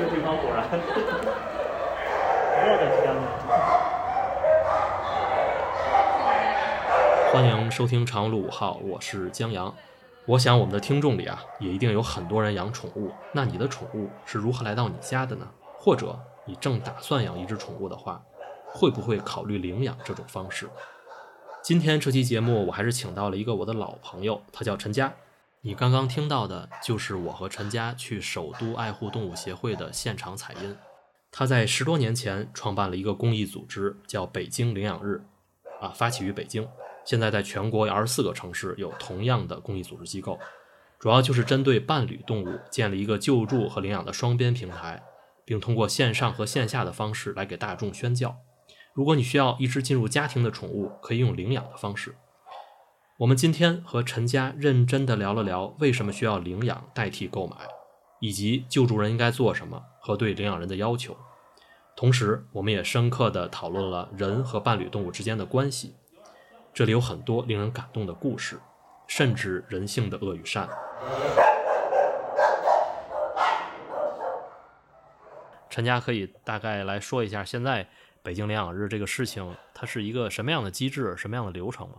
[0.00, 0.64] 这个地方果然
[2.62, 3.20] 我的天哪！
[7.30, 9.74] 欢迎收听长路五号，我是江阳。
[10.24, 13.12] 我想我们的听众里啊，也一定有很多人养宠物。
[13.32, 15.46] 那你的宠物是如何来到你家的呢？
[15.76, 18.22] 或者你正打算养一只宠物的话，
[18.72, 20.66] 会不会考虑领养这种方式？
[21.60, 25.12] 今天这期节目，我还是请到了一个我的老朋友，他叫陈佳。
[25.62, 30.74] 你刚刚听到的就是我和陈佳去首都爱护动物协会的现场采音。
[31.30, 35.22] 他在十多年前创办了一个公益组织，叫北京领养日，
[35.78, 36.66] 啊，发起于北京，
[37.04, 40.40] 现在在全国二十四个城市有同样的公益组织机构，
[40.98, 45.02] 主要就是针对伴侣动物建立一个救助和领养的双边平台，
[45.44, 48.38] 并通过线上和线下的方式来给大众宣教。
[48.94, 52.16] 如果你需要一只进入家庭的宠物，可以用领养的方式。
[53.20, 57.54] 我们今天和陈佳认真的聊了聊为什么需要领养代替购买，
[58.18, 61.14] 以及救助人应该做什么和对领养人的要求。
[61.94, 65.94] 同时，我们也深刻的讨论了人和伴侣动物之间的关系。
[66.72, 68.58] 这里有很多令人感动的故事，
[69.06, 70.66] 甚至人性的恶与善。
[75.68, 77.86] 陈佳可以大概来说一下，现在
[78.22, 81.96] 北京领养日这个事情，它是一个什么样的机制、什么样的流程吗？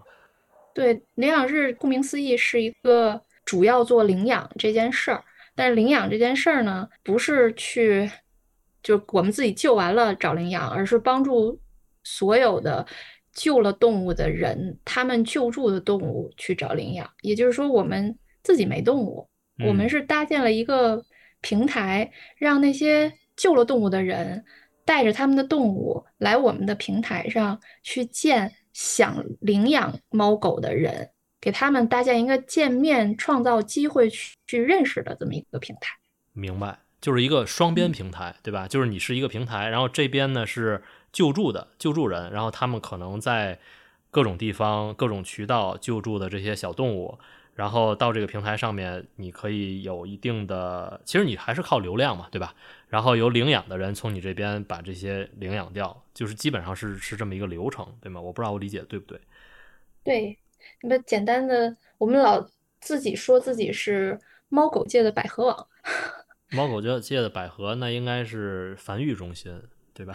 [0.73, 5.23] 对，领养日顾名思义是一个主要做领养这件事儿，
[5.55, 8.09] 但是领养这件事儿呢，不是去
[8.81, 11.59] 就我们自己救完了找领养，而是帮助
[12.03, 12.85] 所有的
[13.33, 17.09] 救了动物的人，他们救助的动物去找领养。
[17.21, 19.27] 也就是说，我们自己没动物，
[19.67, 21.03] 我们是搭建了一个
[21.41, 24.43] 平台，让那些救了动物的人
[24.85, 28.51] 带着他们的动物来我们的平台上去见。
[28.73, 35.93] 想领养猫狗的人，给他们搭建一个见面、创造机会去去认识的这么一个平台。
[36.33, 38.67] 明白，就是一个双边平台，对吧？
[38.67, 43.59] 就是你是一个平台，然后这边呢是救助的救助人，然后他们可能在
[44.09, 47.17] 各种地方、各种渠道救助的这些小动物，
[47.55, 52.55] 然后到这个平台上面，你可以有一定的，其实你还是靠流量嘛，对吧？
[52.91, 58.19] 然后由领养的人从你这边把这些领养掉，就是基本上是是这么一个流程，对吗？
[58.19, 59.17] 我不知道我理解对不对？
[60.03, 60.37] 对，
[60.81, 62.45] 那么简单的，我们老
[62.81, 64.19] 自己说自己是
[64.49, 65.67] 猫狗界的百合网。
[66.51, 69.57] 猫狗界界的百合，那应该是繁育中心，
[69.93, 70.13] 对吧？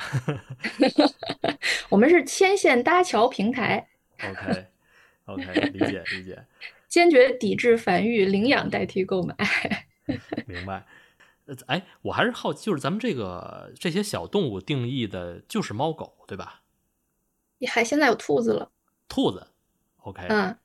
[1.88, 3.88] 我们是牵线搭桥平台。
[4.22, 6.44] OK，OK，理解理解。
[6.88, 9.34] 坚决抵制繁育，领养代替购买。
[10.47, 10.84] 明白。
[11.47, 16.62] 呃，哎，我还是好奇，就是咱们这个这些小动物定义的，就是猫狗，对吧？
[17.59, 18.69] 你还现在有兔子了？
[19.09, 19.47] 兔子
[19.99, 20.57] ，OK，嗯，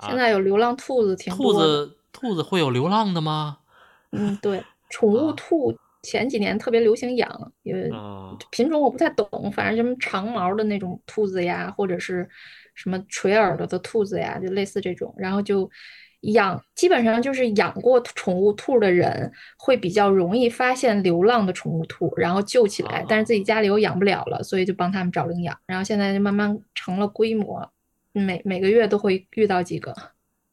[0.00, 3.58] 现在有流浪兔子，挺兔子，兔子会有流浪的吗？
[4.12, 7.90] 嗯，对，宠物兔前几年特别流行养，因为
[8.50, 12.28] 品种我不太懂，反正什么长毛的那种兔子呀，或者是
[12.74, 15.70] 什么垂耳朵的兔子呀，就类似这种，然后就。
[16.20, 23.02] 养基本上就是养过宠物兔的人会比较容易发现流浪的宠物兔，然后救起来。
[23.08, 25.58] 但是自己家里又养不了了，所以就帮他们找领养。
[25.64, 27.72] 然后现在就慢慢成了规模，
[28.12, 29.94] 每每个月都会遇到几个。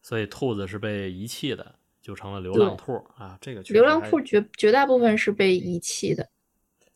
[0.02, 3.38] 所以兔子是被遗弃的，就成了流浪兔啊。
[3.42, 6.30] 这个流浪兔绝绝大部分是被遗弃的。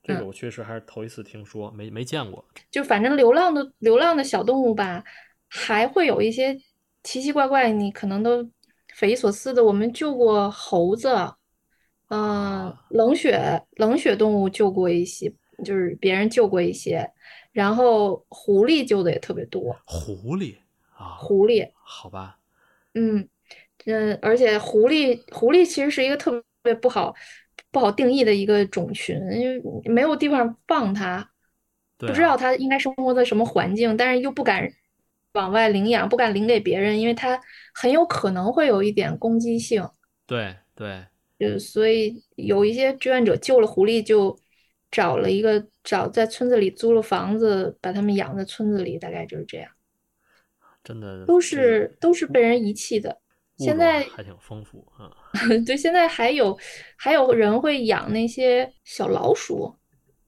[0.01, 2.45] 这个我确实还是头一次听说，没没见过。
[2.71, 5.03] 就反正流浪的流浪的小动物吧，
[5.49, 6.57] 还会有一些
[7.03, 8.49] 奇奇怪怪，你可能都。
[9.01, 11.09] 匪夷所思的，我们救过猴子，
[12.09, 15.33] 嗯，冷血冷血动物救过一些，
[15.65, 17.11] 就是别人救过一些，
[17.51, 19.75] 然后狐狸救的也特别多。
[19.85, 20.55] 狐狸
[20.95, 22.37] 啊，狐狸，好吧，
[22.93, 23.27] 嗯
[23.85, 27.15] 嗯，而且狐狸狐狸其实是一个特别不好
[27.71, 31.27] 不好定义的一个种群，因为没有地方放它，
[31.97, 34.71] 不知道它应该生活在什么环境，但是又不敢。
[35.33, 37.39] 往外领养不敢领给别人，因为它
[37.73, 39.87] 很有可能会有一点攻击性。
[40.25, 41.05] 对对，
[41.39, 44.37] 就所以有一些志愿者救了狐狸，就
[44.89, 49.69] 找了一个找在村子里租了房子，把它们养在村子里，大概就是这样。
[50.83, 53.19] 真的都是都是被人遗弃的。
[53.57, 55.11] 现在还挺丰富啊。
[55.65, 56.57] 对，现在还有
[56.97, 59.75] 还有人会养那些小老鼠。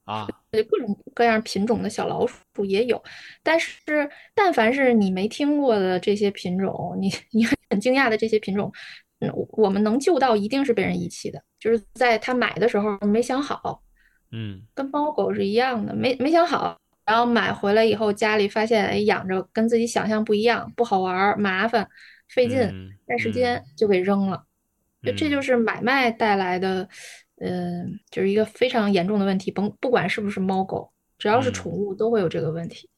[0.04, 0.28] 啊，
[0.64, 3.02] 各种各样品种的小老鼠也有，
[3.42, 8.72] 但是但凡是你没听过的这些品种，你你很惊讶的这些品种，
[9.20, 13.82] 嗯，我们能救到一定是被人遗弃的，就是在他买的时候没想好，
[14.32, 21.88] 嗯，跟猫狗是一样的，没没想好，然后买回来以后家里发现，哎，养着跟自己想象不一样，不好玩，麻烦，
[22.28, 22.60] 费劲，
[23.08, 24.44] 占时间，就给扔了，
[25.02, 26.88] 就这就是买卖带来的。
[27.38, 29.52] 嗯，就是一个非常严重的问题。
[29.52, 32.90] 甭不管是不是猫狗，只要是嗯宠物都会有这个问题。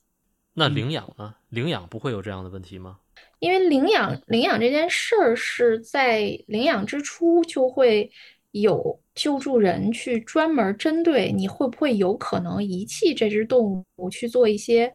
[0.53, 1.35] 那领养呢？
[1.49, 2.99] 领养不会有这样的问题吗？
[3.39, 8.09] 因为领养领养这件事儿是在领养之初就会
[8.51, 14.91] 有救助人去专门针对你会不会有可能遗弃这只动物去做一些，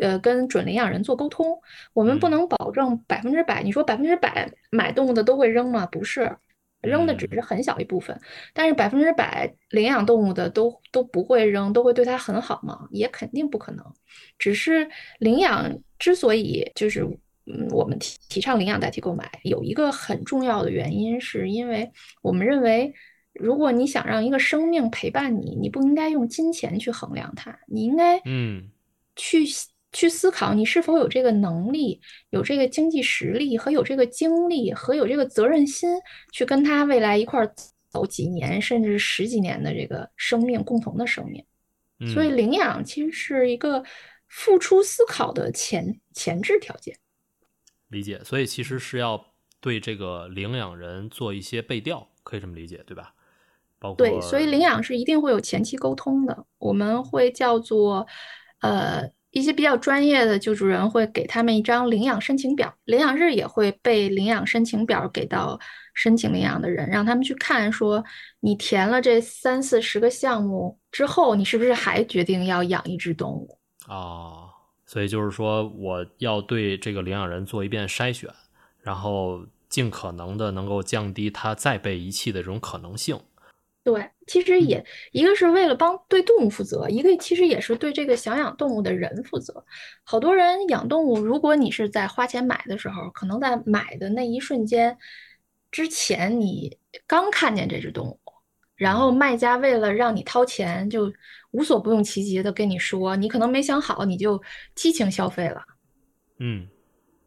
[0.00, 1.58] 呃，跟准领养人做沟通。
[1.94, 5.86] 我们不嗯能保证百分之百，你说百分之百买动物的都会扔吗？
[5.86, 6.30] 不是，
[6.82, 8.18] 扔的只嗯是很小一部分，
[8.52, 12.88] 但是百分之百领养动物的都都不会扔，都会对它很好吗？
[12.90, 13.84] 也肯定不可能。
[14.38, 14.88] 只是
[15.18, 17.02] 领养之所以就是，
[17.46, 21.90] 嗯，我们提提倡领养代替购买，有一个很重要的原因，是因为
[22.22, 22.92] 我们认为，
[23.34, 28.70] 如果你想让一个生命陪伴你，你不应该用金钱去衡量它，你应该嗯
[29.14, 29.44] 去
[29.92, 32.00] 去思考你是否有这个能力、
[32.30, 35.90] 有这个经济实力和有这个精力和有这个责任心，
[36.32, 37.54] 去跟他未来一块儿
[37.88, 41.44] 走几年甚至十几年的这个生命，共同的生命。
[42.12, 43.84] 所以嗯领养其实是一个
[44.28, 46.96] 付出思考的前前置条件。
[47.88, 48.20] 理解。
[48.24, 53.14] 所以其实是要对这个领养人做一些背调，可以这么理解，对吧？
[53.78, 58.06] 包括对，所以领养是一定会有前期沟通的，我们会叫做，
[58.60, 65.58] 呃，一些比较专业的救助人会给他们一张领养申请表，领养日也会被领养申请表给到
[65.94, 68.02] 申请领养的人，让他们去看，说
[68.40, 73.58] 你填了这三四十个项目之后，你是不是还决定要养一只动物？
[73.86, 74.50] 啊，
[74.84, 78.28] 所以就是说，我要对这个领养人做一遍筛选，
[78.82, 83.20] 然后尽可能的能够降低他再被遗弃的这种可能性。
[83.82, 89.64] 对，其实也一个是为了帮对动物负责，一个其实也是对这个想养动物的人负责。
[90.04, 94.96] 好多人养动物，如果你是在花钱买的时候，可能在买的那一瞬间
[95.70, 98.20] 之前，你刚看见这只动物，
[98.76, 101.10] 然后卖家为了让你掏钱，就
[101.52, 104.40] 无所不用其极的跟你说，你可能没想好，你就
[104.74, 105.62] 激情消费了。
[106.38, 106.68] 嗯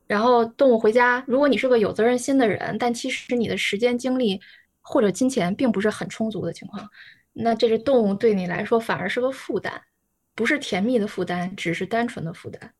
[0.06, 4.40] 然后动物回家，如果你是个有责任心的人，但其实你的时间、精力
[4.84, 6.88] 或者金钱并不是很充足的情况，
[7.34, 9.82] 那这只动物对你来说反而是个负担，
[10.36, 12.74] 不是甜蜜的负担，只是单纯的负担。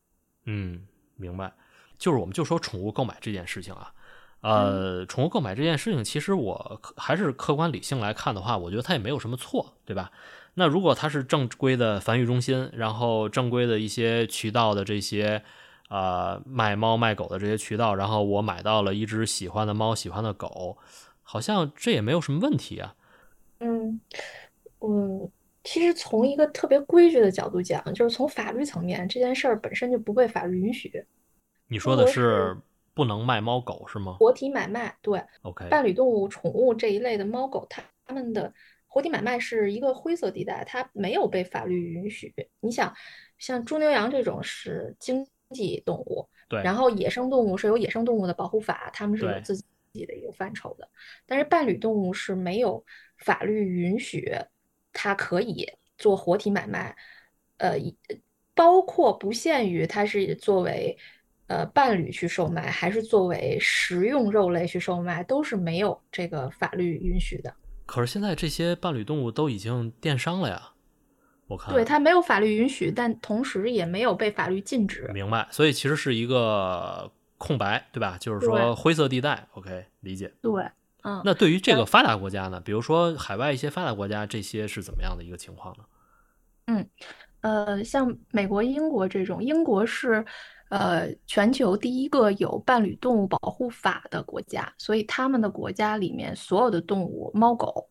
[0.46, 0.86] 嗯，
[1.16, 1.52] 明白。
[1.98, 3.94] 就是我们就说宠物购买这件事情啊，
[4.42, 10.12] 呃，宠物购买这件事情，其实我还是客观理性来看的话，我觉得它也没有什么错，对吧？
[10.56, 15.42] 那如果它是正规的繁育中心，然后正规的一些渠道的这些
[15.90, 20.78] 呃卖猫卖狗的这些渠道，然后我买到了一只喜欢的猫、喜欢的狗，
[21.24, 22.96] 好像这也没有什么问题啊。
[23.60, 24.00] 嗯，
[24.80, 25.32] 我
[25.64, 31.06] 其实从一个特别规矩的角度讲，就是从法律层面，这件事儿本身就不被法律允许。
[31.68, 32.56] 你说的是
[32.94, 38.54] 不能卖猫狗是吗活体买卖，对，？OK，伴侣动物、宠物这一类的猫狗，它它们的
[38.86, 42.34] 活体买卖是一个灰色地带，它没有被法律允许。
[42.60, 42.94] 你想，
[43.38, 49.58] 像猪牛羊这种是经济动物，对，然后野生动物是有野生动物的保护法，它们是有对
[49.94, 50.90] 自己的一个范畴的。
[51.26, 52.84] 但是伴侣动物是没有
[53.20, 54.34] 法律允许
[54.92, 55.66] 它可以
[55.98, 56.96] 做活体买卖，
[57.58, 57.96] 呃，一
[58.56, 60.98] 包括不限于它是作为
[61.48, 67.54] 呃伴侣去售卖，还是作为食用肉类去售卖，都是没有这个法律允许的。
[67.86, 70.74] 可是现在这些伴侣动物都已经电商了呀，
[71.48, 75.10] 我看对，它没有法律允许，但同时也没有被法律禁止。
[75.14, 77.12] 明白，所以其实是一个
[77.44, 78.18] 空白，对吧？
[78.18, 79.46] 就是说灰色地带。
[79.52, 80.34] OK，理解。
[80.42, 80.64] 对，
[81.04, 85.84] 嗯，那对于这个发达国家呢，比如说海外一些发达国家，这些是怎么样的一个情况呢？
[86.68, 86.90] 嗯
[87.42, 90.24] 呃，像美国、英国这种，英国是
[90.70, 97.90] 呃全球第一个有伴侣动物保护法的国家，所以他们的国家里面所有的动物，猫狗，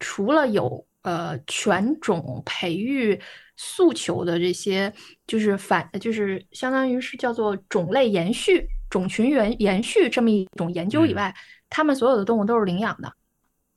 [0.00, 3.20] 除了有呃犬种培育
[3.58, 4.90] 诉求的这些，
[5.26, 11.34] 就是反就是相当于是叫做种类延续、种群延延续这么一种研究以嗯外，
[11.68, 13.12] 他们所有的动物都是领养的。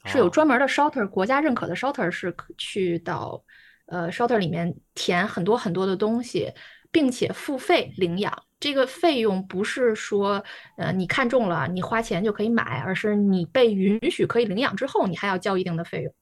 [0.06, 3.44] 是有哦专门的 shelter，国家认可的 shelter 是去到
[3.88, 6.54] 呃 shelter 里面填很多很多的东西，
[6.92, 8.32] 并且付费领养。
[8.60, 10.44] 这个费用不是说
[10.78, 16.14] 呃你看中了你花钱就可以买，而是你被允许可以领养之后，你还要交一定的费用。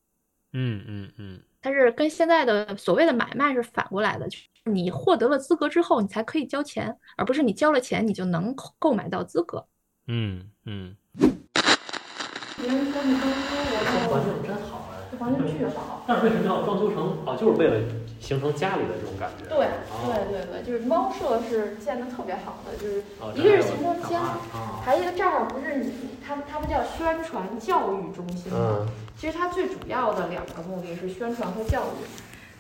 [0.54, 9.66] 嗯嗯嗯，它是跟现在的所谓的买卖是反过来的，就是你获得了资格之后，你才可以交钱，而不是你交了钱你就能购购买到资格。
[10.06, 13.58] 嗯嗯，别人说你刚说
[13.98, 15.18] 我环境真好哎。
[15.18, 16.04] 环境巨好。
[16.08, 17.36] 但是为什么要装修成啊？
[17.36, 17.82] 就是为了
[18.26, 19.46] 形成家里的这种感觉。
[19.46, 25.94] 对哦对对对，就是猫舍是建的特别好的，就是哦一个是这还有形成家，啊，还有一个这儿不是你
[26.26, 28.80] 他们他们叫宣传教育中心吗？
[28.80, 32.06] 嗯其实它最主要的两个目的是宣传和教育。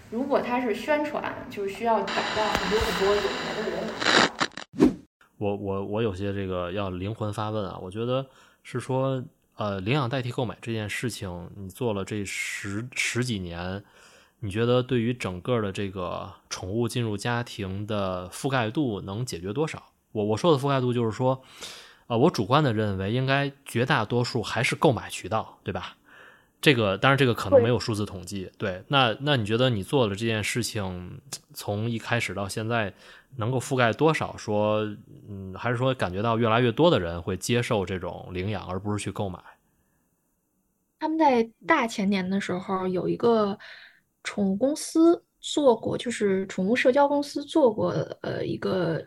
[0.10, 4.98] 如果它是宣传，就是需要找到很多很多有名的人。
[5.38, 8.25] 我我我有些这个要灵魂发问啊，我觉得
[8.63, 9.22] 是说，
[9.57, 13.84] 呃，领养代替购买这件事情，你做了这十十几年，
[14.46, 19.82] 你觉得对于整个的这个宠物进入家庭的覆盖度能解决多少？
[20.12, 21.42] 我我说的覆盖度就是说，
[22.06, 25.98] 呃，我主观的认为应该绝大多数还是购买渠道，对吧？
[26.62, 28.52] 这个当然，这个可能没有数字统计。
[28.58, 31.20] 对，那那你觉得你做了这件事情，
[31.54, 32.94] 从一开始到现在，
[33.38, 34.38] 能够覆盖多少？
[34.38, 34.86] 说，
[35.28, 39.40] 嗯，还是说感觉到越来越多的人会接受这种领养，而不是去购买？
[40.98, 43.60] 他们在大前年的时候有一个
[44.25, 47.91] 宠物公司做过，就是宠物社交公司做过
[48.22, 49.01] 呃一个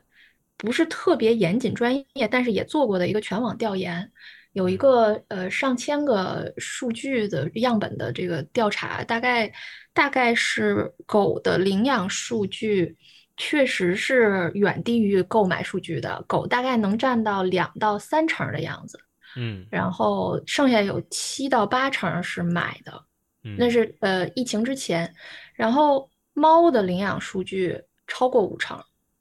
[0.57, 4.11] 不是特别严谨专业，但是也做过的一个全网调研，
[4.53, 9.53] 有一个呃上千个数据的样本的这个调查，大概
[9.93, 12.97] 大概是狗的领养数据。
[13.41, 18.99] 确实是远低于购买数据的，狗大概能占到两到三成的样子。
[19.37, 23.08] 嗯然后剩下有七到八成是买的，嗯，
[23.57, 25.15] 那是呃疫情之前。
[25.55, 28.77] 然后猫的领养数据超过五成，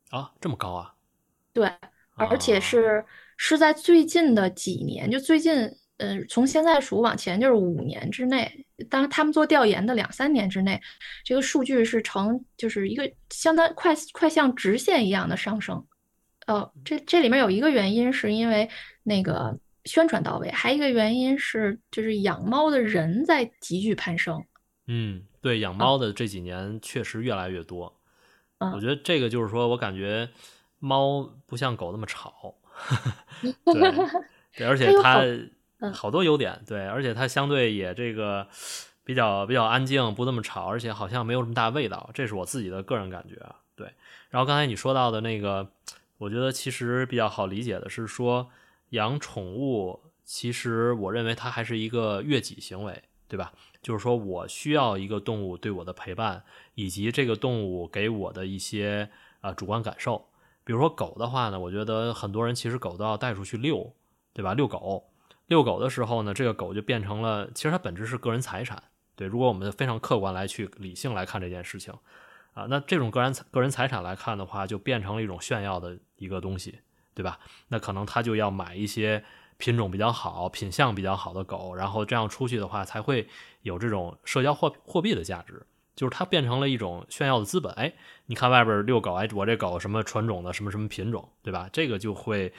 [0.10, 0.94] 啊，这么高啊？
[1.52, 1.68] 对，
[2.16, 3.06] 而且啊是
[3.38, 5.56] 是在最近的几年，就最近
[5.98, 10.80] 呃从现在数往前就是五年之内，当然他们做调研的两三年之内，
[11.24, 15.84] 这个数据是呈就是一个相当快快像直线一样的上升。
[16.46, 18.70] 呃，这这里面有一个原因是因为
[19.02, 19.58] 那个
[19.88, 24.44] 宣传到位，还有一个原因是就是养猫的人在急剧攀升。
[24.86, 27.92] 嗯，对，养猫的这几年确实越来越多。
[28.60, 30.28] 嗯我觉得这个就是说我感觉
[30.80, 32.56] 猫不像狗那么吵，
[33.66, 33.92] 对
[34.56, 35.22] 对，而且它
[35.94, 38.48] 好多优点，对，而且它相对也这个
[39.04, 43.58] 比较比较安静，不那么吵，而且好像没有什么大味道，这是我自己的个人感觉啊。
[43.76, 43.94] 对，
[44.32, 45.70] 然后刚才你说到的那个，
[46.18, 48.50] 我觉得其实比较好理解的是说，
[48.90, 53.54] 养宠物其实我认为它还是一个悦己行为，对吧？
[53.82, 56.44] 就是说我需要一个动物对我的陪伴，
[56.76, 59.10] 以及这个动物给我的一些
[59.42, 60.28] 啊、主观感受。
[60.64, 63.94] 比如说狗的话呢，我觉得很多人其实狗都要带出去遛，
[64.34, 64.54] 对吧？
[64.54, 65.10] 遛狗，
[65.48, 68.84] 遛狗的时候呢，这个狗就变成了，其实它本质是个人财产。
[69.16, 71.94] 对，如果我们非常客观来去理性来看这件事情，
[72.54, 76.80] 啊，那这种个人个人财产来看的话，就变成了一种炫耀的一个东西，
[77.18, 77.40] 对吧？
[77.70, 79.24] 那可能他就要买一些
[79.58, 83.28] 品种比较好、品相比较好的狗，然后这样出去的话，才会
[83.64, 87.74] 有这种社交货货币的价值，就是它变成了一种炫耀的资本。
[87.74, 87.92] 哎，
[88.28, 91.68] 你看外边遛狗，哎，我这狗什么纯种的，什么什么品种，对吧？
[91.74, 92.54] 这个就会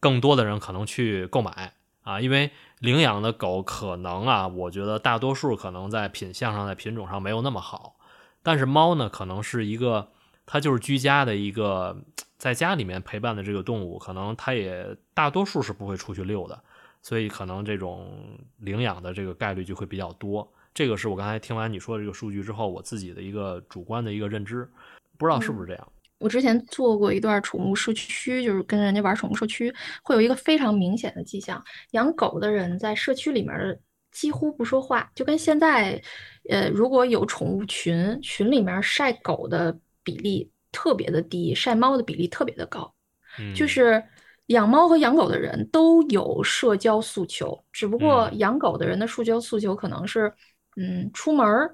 [0.00, 2.50] 更多的人可能去购买啊，因为
[2.80, 7.94] 领养的狗可能啊，我觉得大多数可能在品相上、在品种上没有那么好，
[8.42, 10.08] 但是猫呢，可能是一个
[10.52, 11.96] 它就是居家的一个
[12.36, 16.60] 在家里面陪伴的这个动物，可能它也大多数是不会出去遛的，
[17.00, 20.52] 所以可能这种领养的这个概率就会比较多。
[20.74, 24.68] 这个是我刚才听完你说的这个数据之后，我自己的一个主观的一个认知，
[25.16, 25.92] 不知道是不是这样。
[26.18, 33.78] 我之前做过一段宠物社区，就是跟人家玩宠物社区，会有一个非常明显的迹象：养狗的人在社区里面
[34.10, 36.02] 几乎不说话，就跟现在，
[36.48, 42.92] 呃，如果有宠物群，群里面晒狗的比例特别的低，晒猫的比例特别的高。
[43.38, 44.02] 嗯，就是
[44.46, 50.32] 养猫和养狗的人都有社交诉求，只不过嗯养狗的人的社交诉求可能是，
[50.76, 51.72] 嗯，出门儿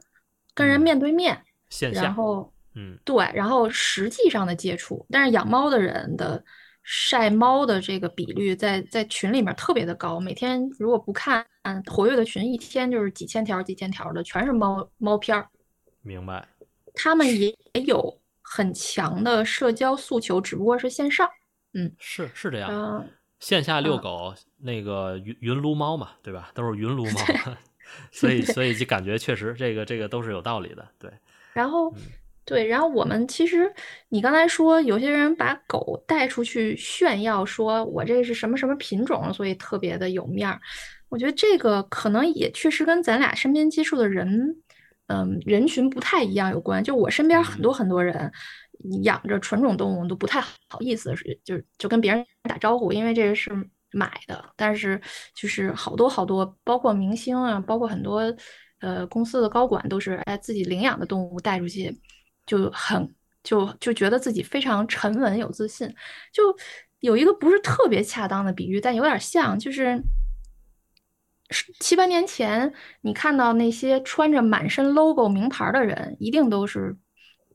[0.54, 2.52] 跟人嗯面对面，线下，然后。
[2.78, 6.44] 嗯对，然后实际上的接触，但是养猫的人的
[6.82, 11.42] 晒猫的这个比率在在群里面特别的高，每天如果不看
[11.86, 15.48] 活跃的群，一天就是几千条几千条的，全是猫猫片儿。
[16.02, 16.46] 明白。
[16.96, 17.54] 他们也
[17.86, 21.28] 有很强的社交诉求，只不过是线上。
[21.74, 26.50] 嗯是是这样，嗯，线下遛嗯狗，那个云云撸猫嘛，对吧？
[26.54, 27.20] 都是云撸 猫，
[28.10, 31.10] 所以所以就感觉确实这个这个都是有道理的，对，
[31.52, 32.00] 然后嗯
[32.46, 33.70] 对，然后我们其实
[34.08, 40.58] 你刚才说有些人把狗带出去炫耀，说我这是什么什么品种，所以特别的有面儿。
[41.08, 44.56] 我觉得这个可能也确实跟咱俩身边接触的人，
[45.08, 46.82] 嗯，人群不太一样有关。
[46.82, 48.30] 就我身边很多很多人
[49.02, 53.50] 养着纯种动物都不太好意思，是就就跟别人打招呼，因为这个是
[53.92, 54.44] 买的。
[54.56, 55.00] 但是
[55.34, 58.22] 就是好多好多，包括明星啊，包括很多
[58.80, 61.96] 呃公司的高管都是哎自己领养的动物带出去，
[62.44, 65.88] 就很就就觉得自己非常沉稳有自信。
[66.32, 66.42] 就
[67.00, 70.02] 有一个不是特别恰当的比喻，但有点像，就是
[71.80, 72.72] 七八年前
[73.02, 76.96] 你看到那些穿着满身 logo 名牌的人，一定都是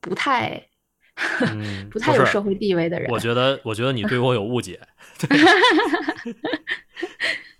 [0.00, 0.68] 不太。
[1.42, 4.80] 嗯，不太有社会地位的人，我 觉得，我觉得你对我有误解。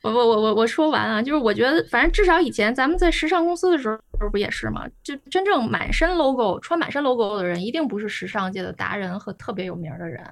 [0.02, 3.98] 我我我我我说完啊，就是我觉得，反正至少以前咱们在时尚公司的时候
[4.30, 4.88] 不也是吗？
[5.04, 10.26] 就真正满身 logo、穿满身 logo 的人，一定不是时尚界的达人和特别有名的人，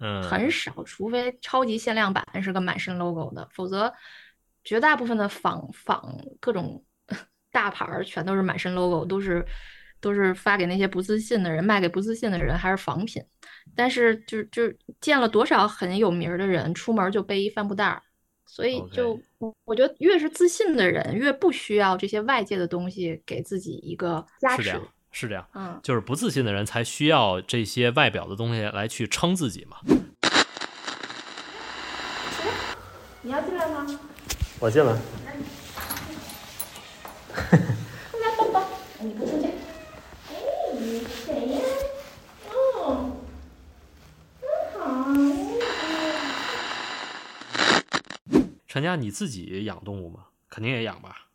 [0.00, 3.94] 嗯，很少，除非超级限量版是个满身 logo 的，否则
[4.64, 6.82] 绝大部分的仿仿各种
[7.52, 9.44] 大牌儿全都是满身 logo，都是。
[10.00, 13.24] 都是发给那些不自信的人，卖给不自信的人，还是仿品。
[13.74, 18.02] 但是就就见了多少很有名的人，出门就背一帆布袋儿。
[18.44, 24.62] 所以就我我觉得，越是自信的人，越不需要这些外界的东西给自己一个加持。
[24.64, 25.48] 是这样，是这样。
[25.54, 29.78] 嗯，就是不自信的人才需要这些外表的东西来去撑自己嘛。
[33.22, 33.86] 你要进来吗？
[34.64, 34.96] 我进来。
[48.66, 50.28] 陈佳，你自己养动物吗？
[50.48, 51.28] 肯定也养吧。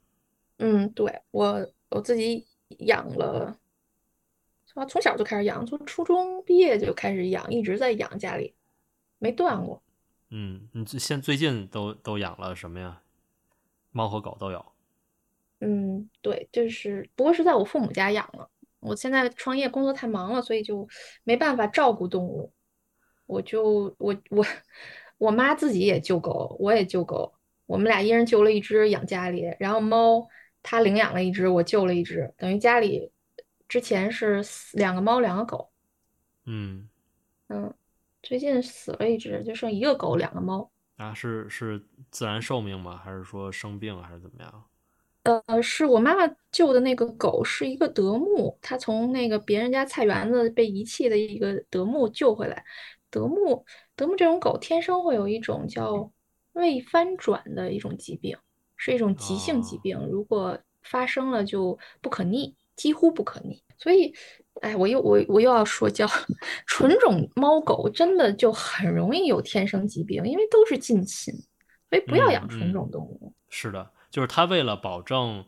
[0.57, 2.47] 嗯，对我我自己
[2.79, 3.55] 养了，
[4.65, 8.55] 从从小就开始养，从初中毕业就开始养，一直在养，家里
[9.19, 9.83] 没断过。
[10.31, 13.03] 嗯，你现最近都都养了什么呀？
[13.91, 14.65] 猫和狗都有。
[15.59, 18.49] 嗯，对，就是不过是在我父母家养了。
[18.79, 20.87] 我现在创业工作太忙了，所以就
[21.23, 22.51] 没办法照顾动物。
[23.25, 24.45] 我就我我。
[25.19, 27.33] 我妈自己也救狗，我也救狗，
[27.65, 30.25] 我们俩一人救了一只养家里，然后猫
[30.63, 33.11] 她领养了一只，我救了一只，等于家里
[33.67, 34.41] 之前是
[34.71, 35.69] 两个猫两个狗，
[36.45, 36.87] 嗯
[37.49, 37.73] 嗯，
[38.23, 42.99] 最近死了一只，就剩一个狗两个猫啊，是是自然寿命吗？
[43.01, 44.65] 还是说生病还是怎么样？
[45.23, 52.63] 呃，是我妈妈救的那个狗是一个德牧，它从那个别人家菜园子被遗弃的一个德牧救回来。
[53.09, 56.11] 德牧，德牧这种狗天生会有一种叫
[56.51, 58.37] 胃翻转的一种疾病，
[58.75, 63.63] 是一种急性疾病，如果发生了就不可逆，几乎不可逆。
[63.77, 64.13] 所以，
[64.61, 66.07] 哎，我又我我又要说，教
[66.67, 71.33] 纯种猫狗真的就很容易有天生疾病，因为都是近亲，
[71.89, 73.33] 所以不要养纯种动物。
[73.49, 75.45] 是的，就是它为了保证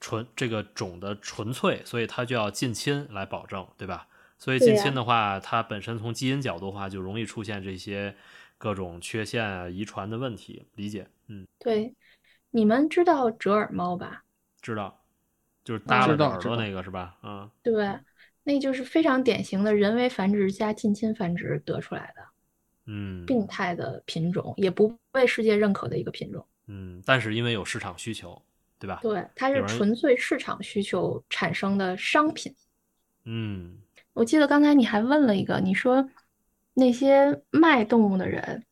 [0.00, 4.06] 纯这个种的纯粹，所以它就要近亲来保证，对吧？
[4.38, 8.14] 所以近亲的话，它本身从基因角度的话，就容易出现这些
[8.56, 10.66] 各种缺陷啊、遗传的问题。
[10.74, 11.94] 理解，嗯，对。
[12.50, 14.24] 你们知道折耳猫吧？
[14.62, 15.04] 知道，
[15.64, 17.16] 就是耷拉着耳朵那个是吧？
[17.22, 17.98] 嗯，对，
[18.48, 22.22] 那就是非常典型的人为繁殖加近亲繁殖得出来的，
[22.86, 26.42] 嗯，病态的品种，也不被世界认可的一个品种。
[26.66, 28.40] 嗯，但是因为有市场需求，
[28.78, 29.00] 对吧？
[29.02, 32.54] 对，它是纯粹市场需求产生的商品。
[33.24, 33.76] 嗯。
[34.14, 36.08] 我记得刚才你还问了一个，你说
[36.72, 38.64] 那些卖动物的人，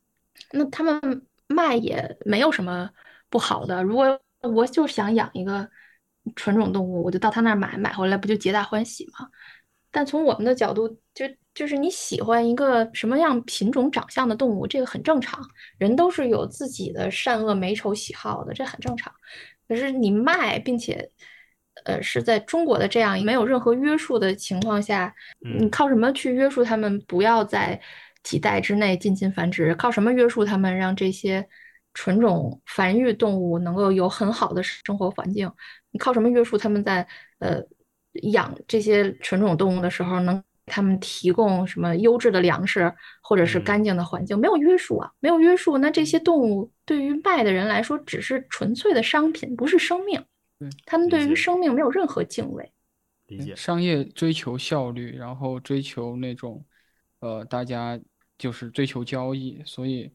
[0.52, 2.90] 那他们卖也没有什么
[3.28, 3.82] 不好的。
[3.82, 5.68] 如果我就想养一个
[6.34, 9.28] 纯种动物，我就到他那儿买，买回来不就皆大欢喜吗？
[9.96, 15.42] 但从我们的角度，就就是你喜欢一个什么样品种、长相的动物，这个很正常。
[15.78, 19.10] 人都是有自己的善恶美丑喜好的，这很正常。
[19.66, 21.10] 可是你卖，并且。
[21.84, 25.14] 呃，是在中国的这样没有任何约束的情况下，
[25.60, 27.78] 你靠什么去约束他们不要在
[28.24, 29.74] 几代之内近亲繁殖？
[29.74, 31.46] 靠什么约束他们让这些
[31.92, 35.52] 纯种繁育动物能够有很好的生活环境？
[35.90, 37.06] 你靠什么约束他们在
[37.40, 37.60] 呃
[38.22, 44.38] 养这些纯种动物的时候能他们提供什么优质的粮食或者是干净的环境？
[44.38, 50.22] 没有约束啊，没有约束，那这些动物对于卖的人来说只是纯粹的商品，不是生命。
[50.86, 52.72] 他们对于生命没有任何敬畏，
[53.26, 53.54] 理解。
[53.54, 56.64] 商业追求效率，然后追求那种，
[57.20, 58.00] 呃，大家
[58.38, 60.10] 就是追求交易，所以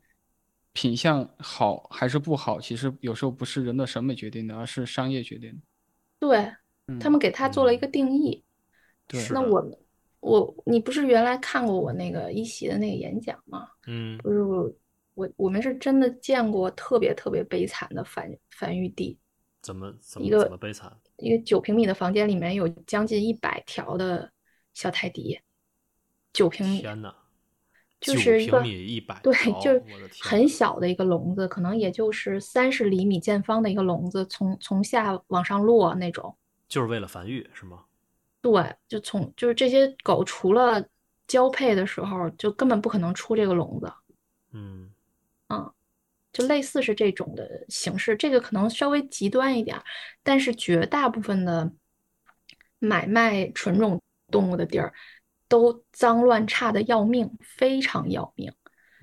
[0.73, 5.57] 品相好还是不好，其实有时候不是人的审美决定的，而是商业决定的。
[6.19, 6.51] 对，
[6.99, 8.43] 他们给他做了一个定义。
[9.07, 9.77] 对，那我们
[10.19, 13.67] 我你不是原来看过我那个一席的那个演讲吗？
[13.87, 14.73] 嗯，不是我
[15.13, 19.17] 我我们是真的见过特别特别悲惨的繁繁育地。
[19.61, 20.91] 怎么怎么怎么悲惨？
[21.17, 24.31] 一个九平米的房间里面有将近一百条的
[24.73, 25.39] 小泰迪，
[26.33, 27.13] 九平米，天呐，
[27.99, 29.79] 就是一个一百对，就
[30.21, 36.35] 很小的一个笼子，可能也就是三十厘米见方的一个笼子，从从下往上落那种，
[36.71, 37.83] 就是为了繁育是吗？
[38.41, 40.83] 对，就从就是这些狗除了
[41.27, 43.91] 交配的时候，就根本不可能出这个笼子。
[44.53, 44.89] 嗯
[45.49, 45.69] 嗯，
[46.31, 49.83] 就类似是这种的形式，这个可能稍微极端一点儿，
[50.23, 51.69] 但是绝大部分的
[52.79, 54.93] 买卖纯种动物的地儿
[55.49, 58.49] 都脏乱差的要命，非常要命。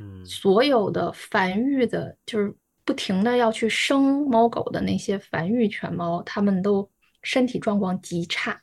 [0.00, 2.54] 嗯所有的繁育的，就是
[2.85, 6.90] 不停的要去生猫狗的那些繁育犬猫，它们都
[7.22, 8.62] 身体状况极差，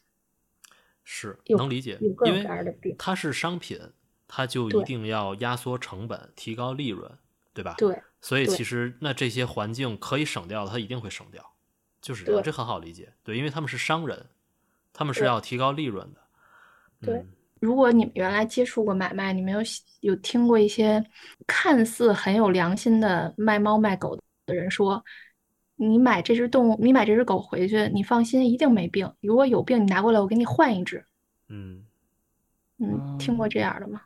[1.03, 2.95] 是能理解因为。
[2.97, 3.79] 它是商品，
[4.27, 7.11] 它就一定要压缩成本，提高利润，
[7.53, 7.75] 对吧？
[7.77, 11.53] 对，所以其实那这些环境可以省掉的，它一定会省掉，
[12.01, 13.13] 就是这样，这很好理解。
[13.23, 14.25] 对，因为他们是商人，
[14.93, 16.21] 他们是要提高利润的。
[17.01, 19.59] 对嗯如果你们原来接触过买卖，你们有
[20.01, 21.03] 有听过一些
[21.47, 24.15] 看似很有良心的卖猫卖狗
[24.45, 25.03] 的人说，
[25.75, 29.13] 你买这只动物，你买这只狗回去，你放心，一定没病。
[29.21, 31.05] 如果有病，你拿过来，我给你换一只。
[31.49, 31.85] 嗯，
[32.79, 34.01] 嗯，听过这样的吗？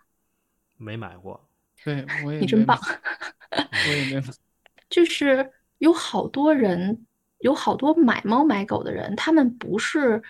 [0.78, 1.48] 没买过。
[1.84, 4.34] 对，我 也你真棒没买，我也没买。
[4.90, 7.06] 就是有好多人，
[7.40, 10.22] 有好多买猫买狗的人，他们不是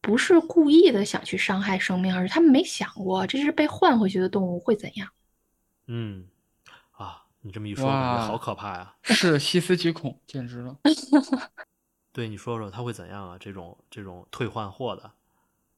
[0.00, 5.08] 不是故意的想去伤害生命，而是他们没想过这只被换回去的动物会怎样。
[5.88, 6.35] 嗯，啊，
[7.46, 8.92] 你这么一说，感觉好可怕呀。
[9.04, 10.76] 是细思极恐，简直了。
[12.12, 13.36] 对，你说说它会怎样啊？
[13.38, 15.12] 这种这种退换货的，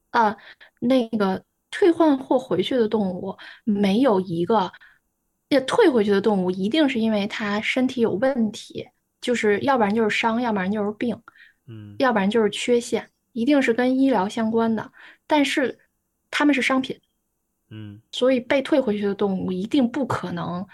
[0.09, 0.35] 啊，
[0.79, 4.71] 那个退换货回去的动物没有一个，
[5.49, 8.89] 也退回去的动物一定是因为它身体有问题，
[9.21, 11.21] 就是要不然就是伤，要不然就是病，
[11.67, 14.91] 嗯要不然就是缺陷，一定是跟医疗相关的。
[15.27, 15.77] 但是
[16.31, 16.99] 它们是商品，
[17.69, 20.65] 嗯所以被退回去的动物一定不可能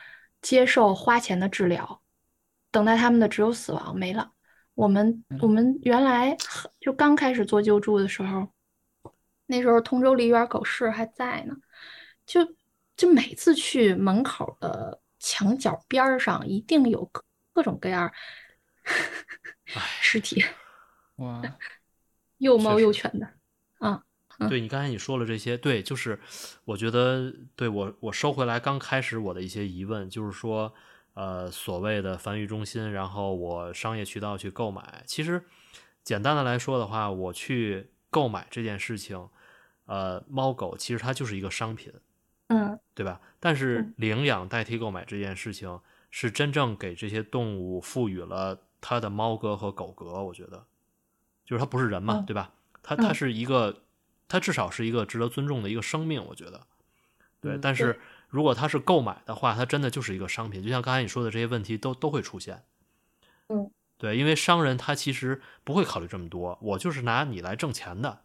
[0.46, 2.04] 接受花钱的治疗，
[2.70, 4.32] 等待他们的只有死亡，没了。
[4.76, 6.38] 我们我们原来
[6.80, 8.48] 就刚开始做救助的时候，
[9.48, 11.56] 那时候通州梨园狗市还在呢，
[12.28, 12.48] 就
[12.96, 18.14] 就每次去门口的墙角边儿上，一定有各各种各样
[20.00, 20.46] 尸体，
[21.16, 21.42] 哇，
[22.38, 23.28] 又猫又犬的。
[24.50, 26.20] 对你刚才你说了这些，对，就是
[26.66, 30.74] 我觉得对我我收回来刚开始我的一些疑问，就是说，
[31.14, 35.44] 呃，所谓的繁育中心，然后我商业渠道去购买，其实
[36.04, 39.30] 简单的来说的话，我去购买这件事情，
[39.86, 41.94] 呃，猫狗其实它就是一个商品，
[42.50, 42.80] 嗯。
[42.96, 43.20] 对吧？
[43.40, 43.94] 但是嗯。
[43.98, 45.80] 领养代替购买这件事情，
[46.12, 50.66] 是真正给这些动物赋予了它的猫格和狗格，我觉得，
[51.46, 52.26] 就是它不是人嘛，嗯。
[52.26, 52.54] 对吧？
[52.84, 53.14] 它它嗯。
[53.14, 53.85] 是一个，
[54.28, 56.62] 它至少是一个值得尊重的一个生命，我觉得。
[57.42, 62.64] 对，嗯但是如果它是购买的话，它真的就是一个商品，就像刚才你说的这些问题都都会出现。
[63.50, 68.24] 嗯，对，因为商人他其实不会考虑这么多，我就是拿你来挣钱的，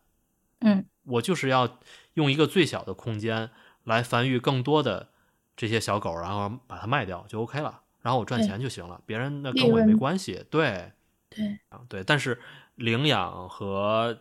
[0.61, 1.79] 嗯我就是要
[2.15, 3.51] 用一个最小的空间
[3.85, 5.09] 来繁育更多的
[5.57, 10.45] 这些小狗，然后把它卖掉就 OK 了，然后我赚钱就行了，别人那跟我也没关系。
[10.51, 10.93] 对，
[11.29, 12.41] 对，啊对，但是
[12.77, 14.19] 领养和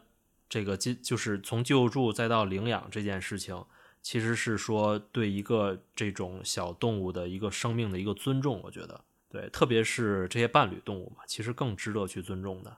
[0.49, 3.63] 这个就就是从救助再到领养这件事情，
[4.01, 12.77] 其实是说对一个这种小动物的一个生命的一个尊重，我觉得对，特别是这些伴侣动物嘛，其实更值得去尊重的。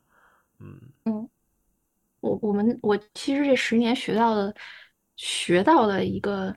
[0.59, 1.29] 嗯嗯
[2.19, 4.53] 我我们我其实这十年学到的
[5.15, 6.55] 学到的一个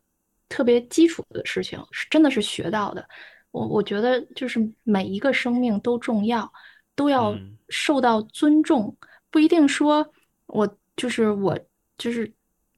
[0.48, 3.08] 特别基础的事情，是真的是学到的。
[3.50, 6.52] 我我觉得就是每一个生命都重要，
[6.94, 8.94] 都要嗯受到尊重，
[9.30, 10.06] 不一定说
[10.46, 11.58] 我就是我
[11.98, 12.32] 就是，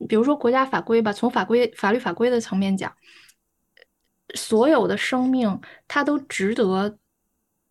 [0.08, 2.94] 比如说国家法规吧，从法规法律法规的层面讲，
[4.34, 6.98] 所有的生命它都值得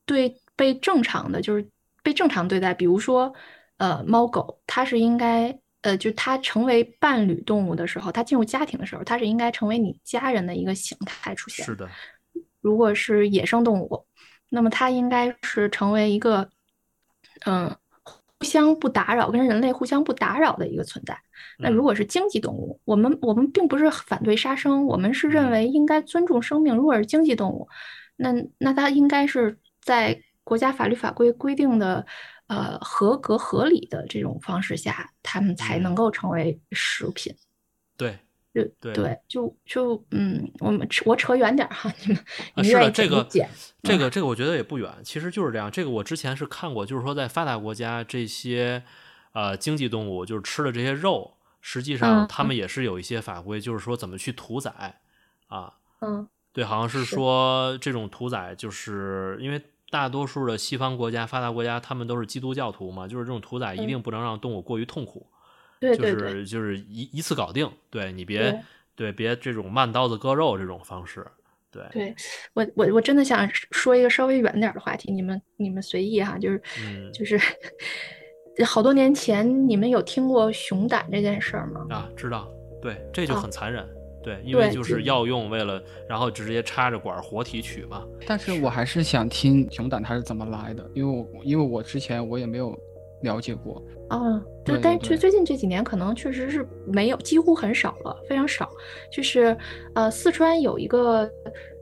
[0.05, 1.67] 对被正常的，就是
[2.03, 2.73] 被正常对待。
[2.73, 3.33] 比如说，
[3.77, 11.65] 呃，猫狗，它是应该，呃，就它成为伴侣动物的时候，它进入家庭的时候，它是应该成为你家人的一个形态出现。
[11.65, 11.89] 是的，
[12.61, 14.05] 如果是野生动物，
[14.49, 16.49] 那么它应该是成为一个，
[17.45, 17.84] 嗯，互
[18.45, 21.19] 相不打扰，跟人类互相不打扰的一个存在。
[21.57, 26.73] 那如嗯果是经济动物，我们我们并不是反对杀生，我们是认嗯为应该尊重生命。
[26.73, 27.67] 如果是经济动物，
[28.15, 32.05] 那那它应该是在国家法律法规规定的，
[32.47, 37.35] 呃，合格合理的这种方式下，它们才能嗯够成为食品。
[37.97, 38.17] 对，就
[38.63, 42.17] 对对，就就嗯，我们扯我扯远点儿哈，你们
[42.55, 43.27] 啊，你愿意是的，这个。
[43.83, 45.69] 这个这个我觉得也不远，其实就是这样。
[45.69, 48.81] 这个我之前是看过，就是说在发达国家这些
[49.33, 54.99] 呃经济动物，就是吃的这些肉，实际上嗯他们也是有一些法规，就是说怎么去屠宰
[55.49, 55.73] 啊。
[56.01, 65.27] 嗯对，好像是是说这种屠宰，就是因为大多数的西方国家、发达国家，他们都是基督教徒嘛，就是这种屠宰一定不能让动物过于痛苦，
[65.85, 68.61] 对对对就是就是一一次搞定，对你别对
[68.95, 71.25] 对别这种慢刀子割肉这种方式，
[71.69, 72.15] 对，对，
[72.53, 77.11] 我我我真的想说一个稍微远点儿的话题，你们你们随意哈，就是嗯。
[77.11, 77.39] 就是
[78.65, 81.85] 好多年前你们有听过熊胆这件事儿吗？
[81.89, 82.49] 啊，知道，
[82.81, 83.85] 对，这就啊很残忍，
[84.23, 84.93] 对，因为就是。
[84.93, 92.73] 就药用为了，然后直接插着管活提取嘛，但是我还是想听熊胆它是怎么来的，因为我因为我之前我也没有
[93.21, 93.83] 了解过。
[94.09, 98.69] 啊，对对，但是最最近这几年可能确实是没有，几乎很少了，非常少。
[99.11, 99.57] 就是
[99.93, 101.29] 呃，四川有一个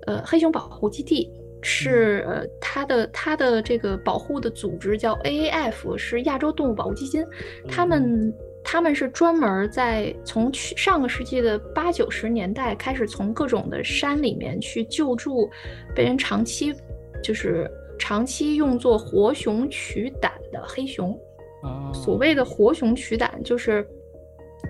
[0.08, 1.30] 呃黑熊保护基地，
[1.62, 7.26] 是呃它的它的这个保护的组织叫 AAF，是亚洲动物保护基金，
[7.68, 8.34] 他们。
[8.66, 15.50] 他们是专门儿在从去上个世纪的八九十年代开始，从各种的山里面去救助
[15.94, 16.74] 被人长期
[17.22, 21.18] 就是长期用作活熊取胆的黑熊。
[21.62, 23.88] 啊，所谓的活熊取胆，就是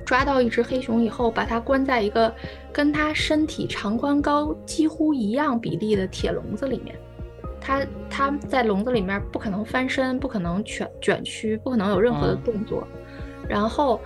[0.05, 2.33] 抓到一只黑熊以后，把它关在一个
[2.71, 6.95] 跟它身体长宽高几乎一样比例的铁笼子里面。
[7.59, 12.85] 它它在笼子里面不可能翻身，不可能卷卷曲，不可能有任何的嗯动作。
[13.47, 13.99] 然后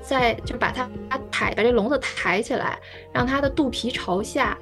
[0.00, 0.90] 再就把它
[1.30, 2.80] 抬，把这笼子抬起来，
[3.12, 4.58] 让它的肚皮朝下，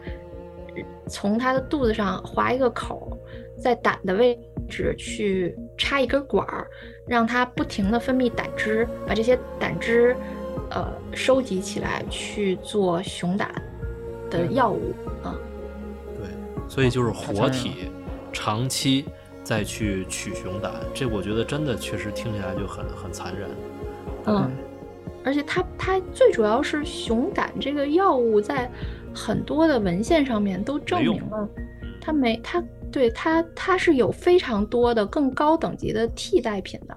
[1.09, 3.16] 从它的肚子上划一个口儿，
[3.59, 4.38] 在胆的位
[4.69, 6.66] 置去插一根管儿，
[7.07, 10.16] 让它不停的分泌胆汁，把这些胆汁
[10.71, 13.51] 呃收集起来去做熊胆
[14.31, 14.92] 的药物
[15.23, 15.35] 啊。
[16.14, 16.27] 对，
[16.69, 17.90] 所以就是活体
[18.33, 19.05] 长期
[19.42, 23.49] 再去取熊胆，这我觉得真的确实听起来就很很残忍。
[24.27, 24.51] 嗯，
[25.25, 28.71] 而且它它最主要是熊胆这个药物在
[29.14, 31.49] 很多的文献上面都证明了，
[32.01, 36.96] 它没它对它它是有非常多的更高等级的替代品的。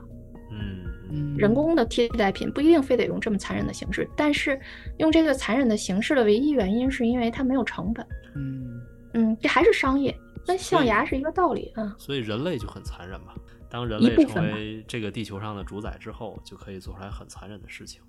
[0.51, 4.59] 嗯，嗯人工的替代品不一定非得用这么残忍的形式，但是
[4.97, 8.05] 用这个残忍的形式的唯一原因是因为它没有成本。
[8.35, 8.81] 嗯
[9.13, 11.95] 嗯，这还是商业，跟象牙是一个道理啊。
[11.97, 13.33] 所以人类就很残忍嘛。
[13.71, 18.01] 当人类成为这个地球上的主宰之后，就可以做出来很残忍的事情。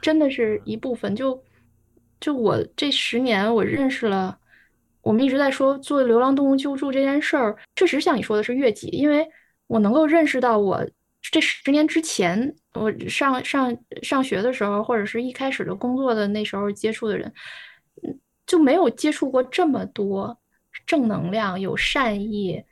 [0.00, 1.14] 真的是一部分。
[1.14, 1.40] 就
[2.20, 4.38] 就我这十年，我认识了，
[5.04, 9.24] 我们一直在说做流浪动物救助这件事儿，确实像你说的是越级，因为
[9.66, 10.84] 我能够认识到我
[11.20, 17.32] 这十年之前，我上上上学的时候，或者是一开始的工作的那时候接触的人，
[18.02, 20.38] 嗯，就没有接触过这么多
[20.86, 22.62] 正能量、有善意，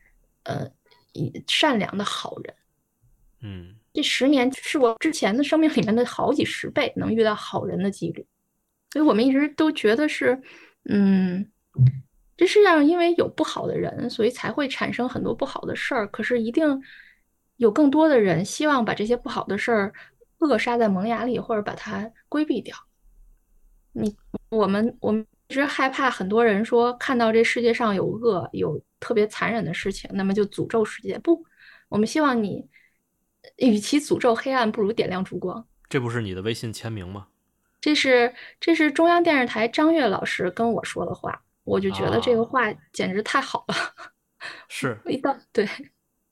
[0.44, 0.70] 呃，
[1.12, 2.54] 以善良的好人。
[3.42, 8.24] 嗯，这十年是我之前的生命里面的好几十倍能遇到好人的几率，
[8.90, 10.40] 所以我们一直都觉得是，
[10.84, 11.50] 嗯，
[12.36, 16.06] 这世界上因为有不好的人，所以才会产生很多不好的事儿。
[16.08, 16.82] 可是一定
[17.56, 19.92] 有更多的人希望把这些不好的事儿
[20.38, 22.76] 扼杀在萌芽里，或者把它规避掉。
[23.92, 24.16] 你
[24.48, 31.18] 我们我们一直害怕很多人说看到这世界上有恶，有特别残忍的事情，那么就诅咒世界。
[31.18, 31.44] 不，
[31.88, 32.68] 我们希望你。
[33.56, 35.66] 与其诅咒黑暗，不如点亮烛光。
[35.88, 37.26] 这不是你的微信签名吗？
[37.80, 43.74] 这是这是中央电视台张悦老师跟我说的话，我就觉得这个话简直太好了。
[44.68, 45.68] 是一到对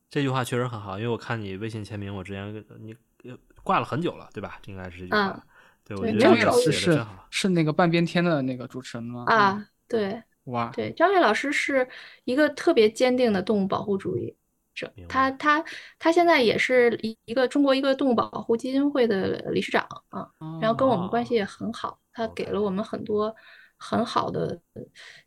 [0.08, 4.58] 这句话确实很好，因为我看你微信签名，我之前你呃挂了很久了，对吧？
[4.62, 5.18] 这应该是这句话。
[5.18, 5.42] 啊
[5.82, 7.04] 对，我觉得张悦老师是。
[7.30, 9.24] 是那个半边天的那个主持人吗？
[9.26, 11.88] 啊，对嗯，哇，对，张悦老师是
[12.24, 14.36] 一个特别坚定的动物保护主义
[14.74, 15.64] 者，他他
[15.98, 20.28] 他现在也是一一个中国一个动物保护基金会的理事长啊。
[20.60, 23.34] 然后跟我们关系也很好，他给了我们很多
[23.82, 24.60] 很好的，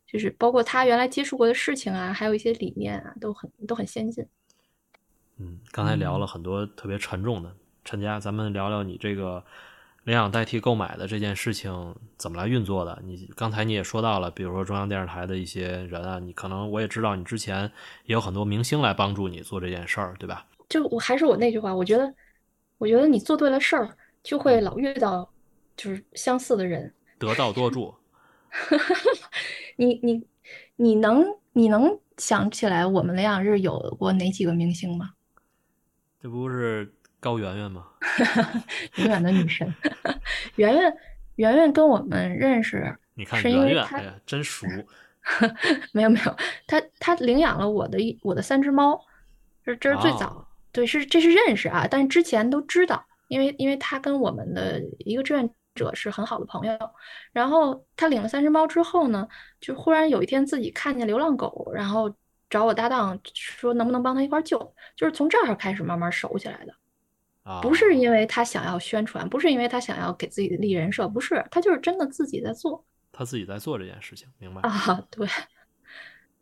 [0.06, 4.24] 就是包括他原来接触过的事情啊，还有一些理念啊，都很都很先进。
[5.38, 7.52] 嗯，刚才聊了很多特别沉重的，
[7.84, 9.44] 陈佳，咱们聊聊你这个
[10.04, 13.02] 领养代替购买的这件事情怎么来运作的？
[13.04, 17.64] 你刚才你也说到了，比如说中央电视台的一些人啊，你可能我也知道，你之前
[18.04, 20.46] 也有很多明星来帮助你做这件事儿，对吧？
[20.68, 22.14] 就我还是我那句话，我觉得，
[22.78, 25.28] 我觉得你做对了事儿，就会老遇到
[25.76, 26.94] 就是相似的人。
[27.18, 27.94] 得道多助，
[29.76, 30.26] 你你
[30.76, 35.10] 你能你能想起来我们领养日有过哪几个明星吗？
[36.22, 37.86] 这不是高圆圆吗？
[38.96, 39.72] 永远的女神，
[40.56, 40.96] 圆圆
[41.36, 44.66] 圆圆跟我们认识，你看是因为圆圆，她哎呀，真熟。
[45.92, 46.36] 没有没有，
[46.66, 49.00] 她她领养了我的一我的三只猫，
[49.64, 56.78] 这这是最早，哦对，是这是认识啊，但是之前都知道，因为因为她跟我们的一个志愿者是很好的朋友，
[57.32, 59.28] 然后他领了三只猫之后呢，
[59.60, 62.14] 就忽然有一天自己看见流浪狗，然后
[62.48, 64.58] 找我搭档说能不能帮他一块救，
[64.96, 66.74] 就是从这儿开始慢慢熟起来的。
[67.42, 72.82] 啊，不是因为他想要宣传，不是因为他想要给自己立人设，不是，他就是真的自己在做
[73.12, 74.62] 他自己在做这件事情，明白？
[74.62, 75.06] 啊。
[75.10, 75.28] 对，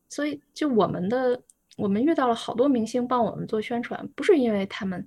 [0.08, 1.42] 所以就我们的，
[1.76, 5.04] 我们遇到了好多明星帮我们做宣传，不是因为他们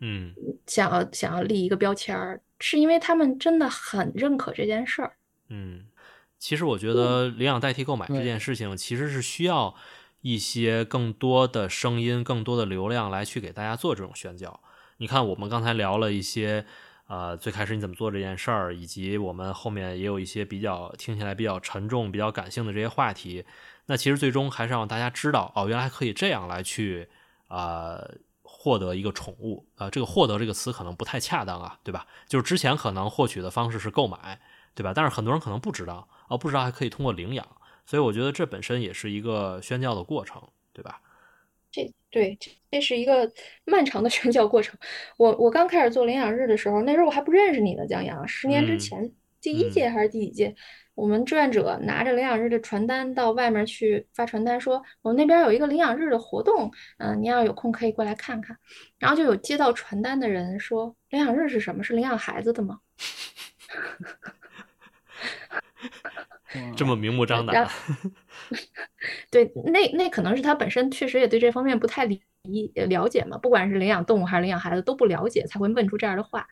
[0.00, 0.34] 嗯
[0.66, 5.12] 想要想要立一个标签儿，是因为他们真的很认可这件事儿。
[5.48, 5.86] 嗯，
[6.38, 9.74] 其实我觉得领养代替购买这件事情，其实是需要
[10.20, 14.60] 一些更多的声音、更多的流量来去给大家做这种宣教。
[14.98, 16.66] 你看，我们刚才聊了一些，
[17.06, 23.44] 呃，最开始你怎么做这件事儿，以及我们后面也有一些比较听起来比较沉重、比较感性的这些话题。
[23.86, 27.08] 那其实最终还是让大家知道，哦，原来可以这样来去，
[27.46, 28.16] 呃，
[28.60, 29.64] 获得一个宠物。
[29.76, 32.04] 啊、这个“获得”这个词可能不太恰当啊，对吧？
[32.26, 34.40] 就是之前可能获取的方式是购买，
[34.74, 34.92] 对吧？
[34.92, 37.46] 但是很多人可能不知道，啊，不知道还可以通过领养，
[37.86, 40.42] 所以我觉得这本身也是一个宣教的过程，
[40.72, 41.00] 对吧？
[41.70, 43.30] 这对，这这是一个
[43.64, 44.76] 漫长的宣教过程。
[45.18, 48.26] 我我刚开始做领养日的时候，那时候我还不认识你呢，江阳。
[48.26, 50.54] 十年之嗯前，第一嗯届还是第几届，
[50.94, 58.56] 我们志愿者拿着领养日的传单到外面去发传单，说我们那边有一个领养日的活动，嗯、您要有空可以过来看看。
[58.98, 61.82] 然后就有接到传单的人说，领养日是什么？
[61.82, 62.80] 是领养孩子的吗？
[66.54, 67.68] 哇 这么明目张胆
[69.30, 72.22] 对，那那可能是他本身确实也对这方面不太理
[72.88, 76.48] 了解嘛，不管是领养动物还是领养孩子都不了解，才会问出这样的话。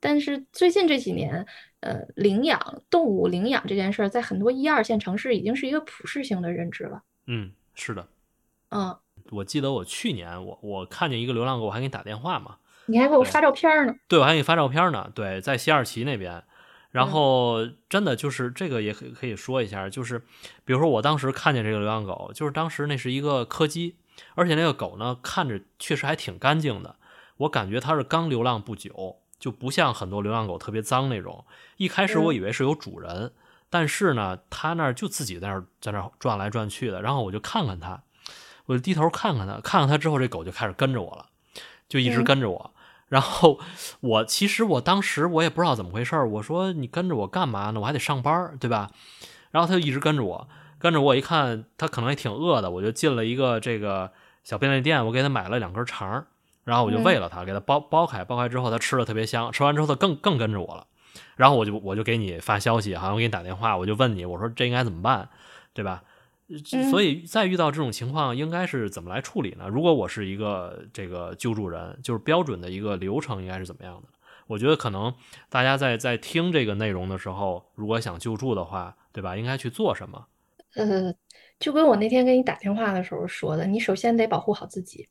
[0.00, 1.46] 但是最近这几年，
[1.80, 7.02] 呃，领养动物领养这件事儿，在很多一二线城市已经是一个普世性的认知了。
[7.26, 8.08] 嗯，是的。
[8.70, 8.96] 嗯，
[9.30, 13.94] 我记得我去年我我看见一个流浪狗，我还给你打电话嘛，你还给我发照片儿呢。
[14.08, 16.42] 对我还给你发照片呢，对，在西二旗那边。
[16.90, 20.18] 然嗯后真的就是这个也可以可以说一下，就是
[20.64, 23.96] 比如说我当时看见这个流浪狗，就是当时那是一个柯基，
[24.34, 26.96] 而且那个狗呢看着确实还挺干净的，
[27.36, 31.44] 我感觉它是刚流浪不久，就不像很多流浪狗特别脏那种。
[31.76, 33.32] 一开始我嗯以为是有主人，
[33.70, 38.02] 但是呢，它那儿就自己在那儿在那儿转来转去的，然后我就看看它，
[38.66, 41.26] 我就低头看看它，看看它之后，这狗就开始跟着我了，
[41.88, 42.74] 就一直嗯跟着我。
[43.08, 43.58] 然后
[44.00, 47.80] 我其实我当时我也不知道怎么回事儿，我说你跟着我干嘛呢？
[47.80, 48.90] 我还得上班儿，对吧？
[49.50, 50.48] 然后它就一直跟着我，
[50.78, 54.12] 跟着我一看它可能也挺饿的，我就进了一个这个
[54.44, 56.26] 小便利店，我给它买了两根肠儿，
[56.68, 60.86] 然后我就嗯喂了它，给它剥剥开，剥开之后它吃的特别香，吃完之后它更更跟着我了。
[61.34, 65.30] 然后我就我就给你发消息，好像我给你打电话，我就问你，我说这应该怎么办，
[65.72, 66.04] 对吧？
[66.74, 69.66] 嗯所以再遇到这种情况，应该是怎么来处理呢？
[69.68, 74.08] 如果我是一个这个救助人，就是标准的一个流程应该是怎么样的？
[74.46, 75.14] 我觉得可能
[75.50, 79.36] 大家在在听这个内容的时候，如果想救助的话，对吧？
[79.36, 80.26] 应该去做什么？
[80.74, 81.14] 呃，
[81.58, 85.06] 就跟我那天给你打电话的时候说的，你首先得保护好自己。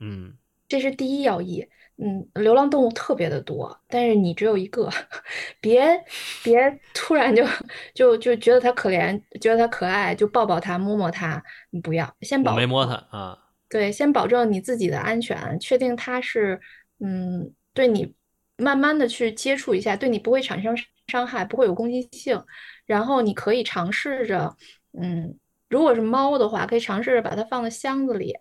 [0.00, 0.32] 嗯
[0.68, 1.66] 这是第一要义。
[2.00, 4.88] 嗯，流浪动物特别的多，但是你只有一个，
[5.60, 6.00] 别
[6.44, 7.44] 别突然就
[7.92, 13.36] 就就觉得它可怜，觉得它可爱，就抱抱它，摸摸它，你不要，先保没摸它啊，
[13.68, 16.60] 对，先保证你自己的安全，确定它是
[17.00, 18.14] 嗯对你
[18.56, 20.76] 慢慢的去接触一下，对你不会产生
[21.08, 22.40] 伤害，不会有攻击性，
[22.86, 24.54] 然后你可以尝试着
[24.92, 25.36] 嗯，
[25.68, 28.36] 如果是猫的话，可以尝试着把它放在箱子里。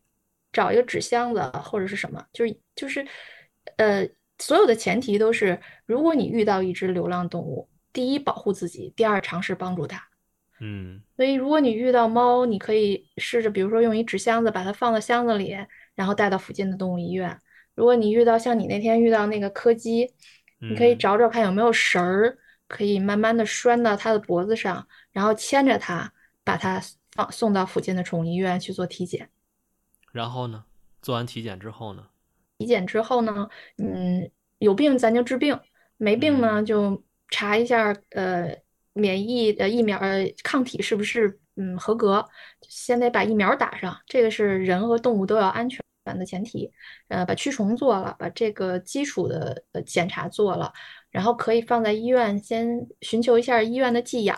[0.51, 3.05] 找一个纸箱子或者是什么，就是就是，
[3.77, 4.07] 呃，
[4.39, 10.03] 所有的前提都是，如果你遇到一只流浪动物，第一保护自己，第二尝试帮助它。
[10.59, 15.55] 嗯所以，如果你遇到猫，你可以试着，比如说用一纸箱子把它放到箱子里，
[15.93, 17.39] 然后带到附近的动物医院。
[17.75, 20.11] 如果你遇到像你那天遇到那个柯基，
[20.59, 26.11] 你可以嗯找找看有没有绳儿，可以慢慢的拴到它的脖子上，然后牵着它，
[26.43, 26.81] 把它
[27.11, 29.29] 放送到附近的宠物医院去做体检。
[30.11, 30.65] 然后呢？
[30.99, 32.07] 做完体检之后呢？
[32.57, 35.57] 体检之后呢，嗯，有病咱就治病，
[35.97, 38.57] 没病呢就查一下，呃，
[38.93, 42.27] 免疫呃疫苗呃抗体是不是嗯合格，
[42.67, 46.69] 先得把疫苗打上，这个是人和动物都要安全的前提。
[47.09, 50.73] 呃，把驱虫做了，把这个基础的呃检查做了，
[51.11, 54.37] 然后可以放在医院先寻求一下医院的寄养。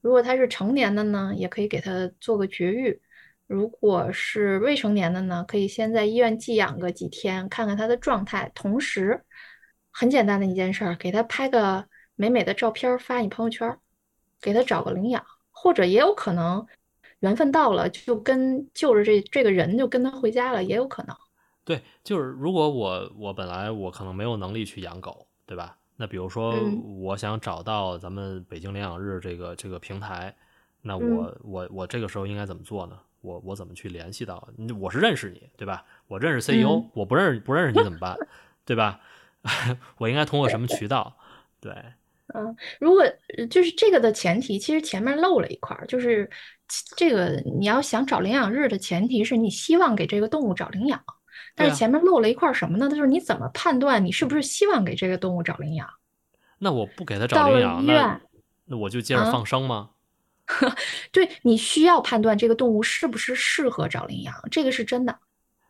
[0.00, 3.00] 如果它是成年的呢，也可以给它做个绝育。
[3.52, 8.50] 如果是未成年的呢，可以先在医院寄养个几天，看看他的状态。
[8.54, 9.22] 同时，
[9.90, 11.86] 很简单的一件事儿，给他拍个
[12.16, 13.78] 美美的照片儿发你朋友圈儿，
[14.40, 16.66] 给他找个领养，或者也有可能
[17.20, 21.14] 缘分到了，就跟就着这这个人就跟他回家了，也有可能。
[21.62, 25.76] 对，就是如果我我本来我可能没有能力去养狗，对吧？
[25.96, 30.34] 那比如说嗯我想找到咱们北京领养日这个这个平台，
[30.80, 32.98] 那嗯我我我这个时候应该怎么做呢？
[33.22, 34.46] 我我怎么去联系到？
[34.78, 35.84] 我是认识你，对吧？
[36.08, 38.14] 我认识 CEO，、嗯我不认识不认识你怎么办？
[38.66, 39.00] 对吧？
[39.98, 41.16] 我应该通过什么渠道？
[41.60, 41.72] 对，
[42.34, 43.02] 嗯如果
[43.38, 46.28] 呃就是这个的前提，其实前面漏了一块儿，就是
[46.96, 51.02] 这个你要想找领养日的前提是你希望给这个动物找领养，
[51.54, 52.88] 但是前面漏了一块儿什么呢？
[52.88, 55.88] 就是你怎么判断你是不是希望给这个动物找领养？
[56.58, 58.20] 那我不给他找领养，那，
[58.66, 59.90] 那我就接着啊放生吗？
[61.12, 65.18] 对，你需要判断这个动物是不是适合找领养，这个是真的。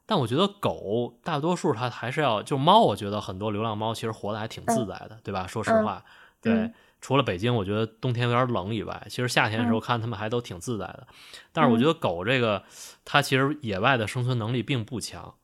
[0.05, 5.47] 但我觉得狗大多数它还是要，就猫，我觉得很多流浪猫其实活得还挺自在的，对吧？
[5.47, 6.05] 说实嗯话，
[6.41, 11.07] 对，嗯除了北京，我觉得冬天有点冷以外，其实夏天的时候嗯看它们还都挺自在的。
[11.53, 12.63] 但是我觉得狗这个，
[13.05, 15.35] 它其实野外的生存能力并不强。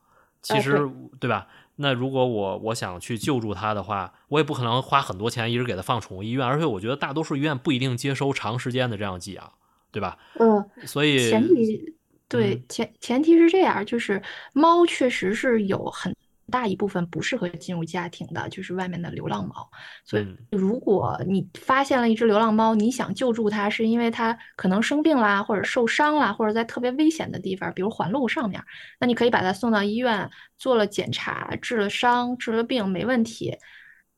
[0.41, 1.47] 其哎实，对吧？
[1.81, 9.53] 那如果我我想去救助它的话，我也不可能花很多钱一直给它放宠物医院，而且我觉得大多数医院不一定接收长时间的这样寄养，
[9.91, 10.17] 对吧？
[10.39, 11.95] 嗯，所以前提
[12.27, 14.21] 对嗯前前提是这样，就是
[14.51, 16.13] 猫确实是有很
[16.49, 19.69] 大一部分不适合进入家庭的，就是外面的流浪猫。
[20.03, 28.61] 所以嗯如果你发现了一只流浪猫，你想救助它，是因为它可能生病啦，或者受伤啦，或者在特别危险的地方，比如环路上面，
[28.99, 33.57] 那你可以把它送到医院做了检查，治了伤，治了病，没问题。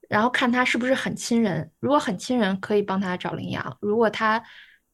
[0.09, 4.43] 然后看它是不是很亲人，如果很亲人，可以帮它找领养；如果它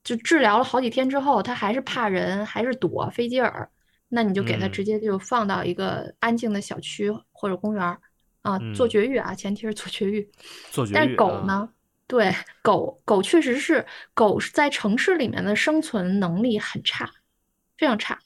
[0.03, 3.67] 就治疗了好几天之后，它还是怕人，还是躲飞机耳，
[4.09, 7.99] 那你就给它嗯直接就放到一个安静的小区或者公园儿
[8.41, 10.29] 啊，做嗯绝育啊，前提是做绝育。
[10.71, 11.45] 做绝育，但是狗啊？
[11.45, 11.69] 呢？
[12.07, 17.11] 对，狗狗确实是狗是在城市里面的生存能力很差，
[17.77, 18.17] 非常差，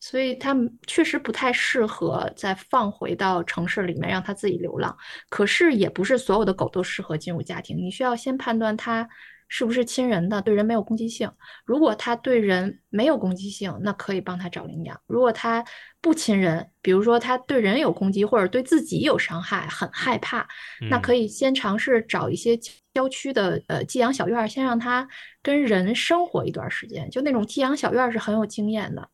[0.00, 4.96] 所以它们确实不太适合再放回到城市里面让它自己流浪。
[5.28, 9.06] 可是也不是所有的狗都适合进入家庭，你需要先判断它
[9.48, 11.30] 是不是亲人的，对人没有攻击性。
[11.64, 15.64] 如果它对人没有攻击性，那可以帮它找领养；如果它
[16.00, 20.46] 不亲人，比如说它对人有攻击或者对自己有伤害，很害怕，
[20.90, 22.58] 那可以，先尝试找一些
[22.94, 25.06] 郊区的呃寄养小院儿，先让它
[25.42, 27.08] 跟人生活一段时间。
[27.10, 29.08] 就那种寄养小院儿是很有经验的，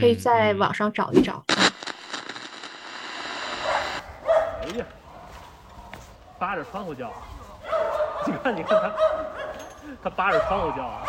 [0.00, 1.44] 可以在网上找一找。
[1.48, 1.54] 嗯
[4.64, 4.86] 哎呀，
[6.38, 7.12] 扒着窗户叫，
[8.26, 9.23] 你看，你看他，
[10.04, 11.02] 他扒着窗户叫啊。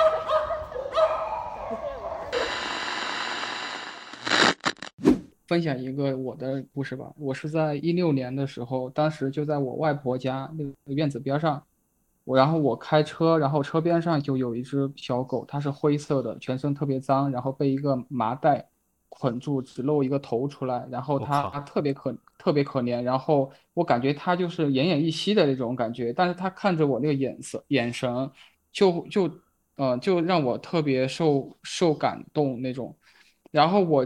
[5.46, 7.12] 分享一个我的故事吧。
[7.18, 11.62] 我是在一六年的时候，当时就在我外婆家那个院子边上，
[12.24, 18.66] 我然后我开车，然后车边上就有一只小狗，它是灰色的，全身特别脏，然后被一个麻袋
[19.10, 28.32] 捆住，只露一个头出来，然后我它特别可特别可怜，然后我感觉它就是奄奄一息的那种感觉，但是它看着我那个眼色眼神，
[28.76, 29.32] 就就
[29.78, 32.94] 呃就让我特别受受感动那种。
[33.52, 34.06] 然后我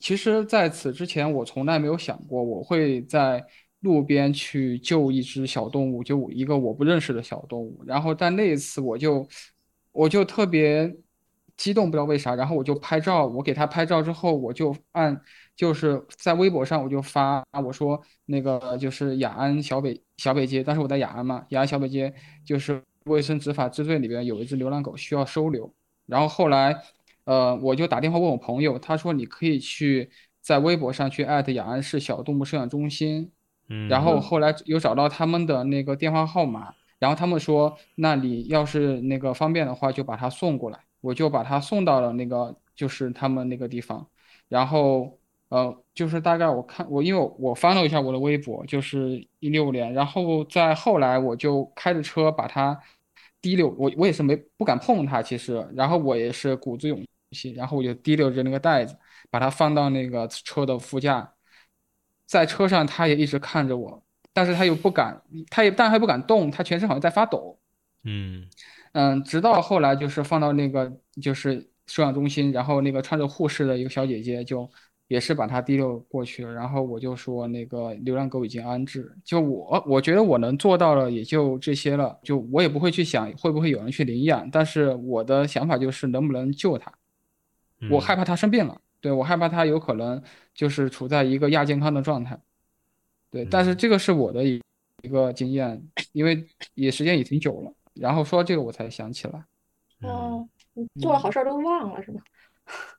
[0.00, 3.44] 其实在此之前，我从来没有想过我会在
[3.80, 7.84] 路边去救一只小动物，就一个我不认识的小动物。
[7.86, 9.26] 然后但那一次我就
[9.92, 10.92] 我就特别
[11.56, 12.34] 激动，不知道为啥。
[12.34, 15.18] 然后我就拍照，我给他拍照之后，我就按
[15.54, 22.12] 就是在微博上我就发，我说那个就是雅安小北小北街，当时我在雅安嘛，雅安小北街
[22.44, 25.72] 就是卫生执法支队里边有一只流浪狗需要收留。
[26.06, 26.82] 然后后来。
[27.24, 33.30] 呃，我就打电话问我朋友，他说你可以去在微博上去艾特雅安市小动物收养中心，
[33.68, 44.04] 嗯，然后后来又找到他们的那个电话号码，然后他们说，那你要是那个方便的话，就把它送过来，我就把它送到了那个就是他们那个地方，
[44.48, 45.19] 然后
[45.50, 52.80] 呃，就是大概我看我因为我我翻了一下我的微博，就是一六年，然后在后来我就开着车把它
[53.42, 58.96] 提溜，我我也是没不敢碰它，其实，然后我也是鼓足勇气，然后我就提溜着那个袋子，
[59.28, 61.32] 把它放到那个车的副驾，
[62.26, 65.20] 在车上它也一直看着我，但是它又不敢，
[65.50, 67.58] 它也但它还不敢动，它全身好像在发抖。
[68.04, 68.48] 嗯
[68.92, 74.70] 嗯，直到后来就是放到那个就是收养中心，然后那个穿着护士的一个小姐姐就
[75.10, 86.92] 也是把它滴溜过去了，然后我就说那个流浪狗已经安置，就我我觉得我能做到了也就这些了，就我也不会去想会不会有人去领养，但是我的想法就是能不能救它，
[87.90, 90.22] 我嗯害怕它生病了，对，我害怕它有可能
[90.54, 92.38] 就是处在一个亚健康的状态，
[93.32, 94.62] 对，但是嗯这个是我的一
[95.02, 95.82] 一个经验，
[96.12, 99.44] 因为也时间也挺久了，然后说这个我才想起来。
[100.02, 102.22] 嗯哦，你做了好事儿都忘了是吗？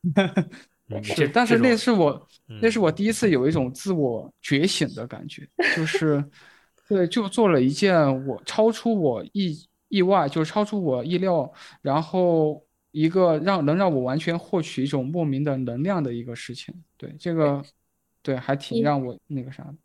[0.91, 2.27] 嗯，是，但是那是我，
[2.61, 6.23] 那是嗯我第一次有一种自我觉醒的感觉，就是，
[6.87, 16.73] 对，就做了一件我超出我意意外，就是超出我意料，然后一个让能让我完全获取一种莫名的能量的一个事情。
[16.97, 17.63] 对这个，
[18.21, 19.75] 对还挺让我那个啥的。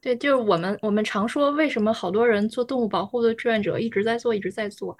[0.00, 4.96] 对，就是我们我们常说，为什么好多人做动物保护的志愿者一直在做，一直在做，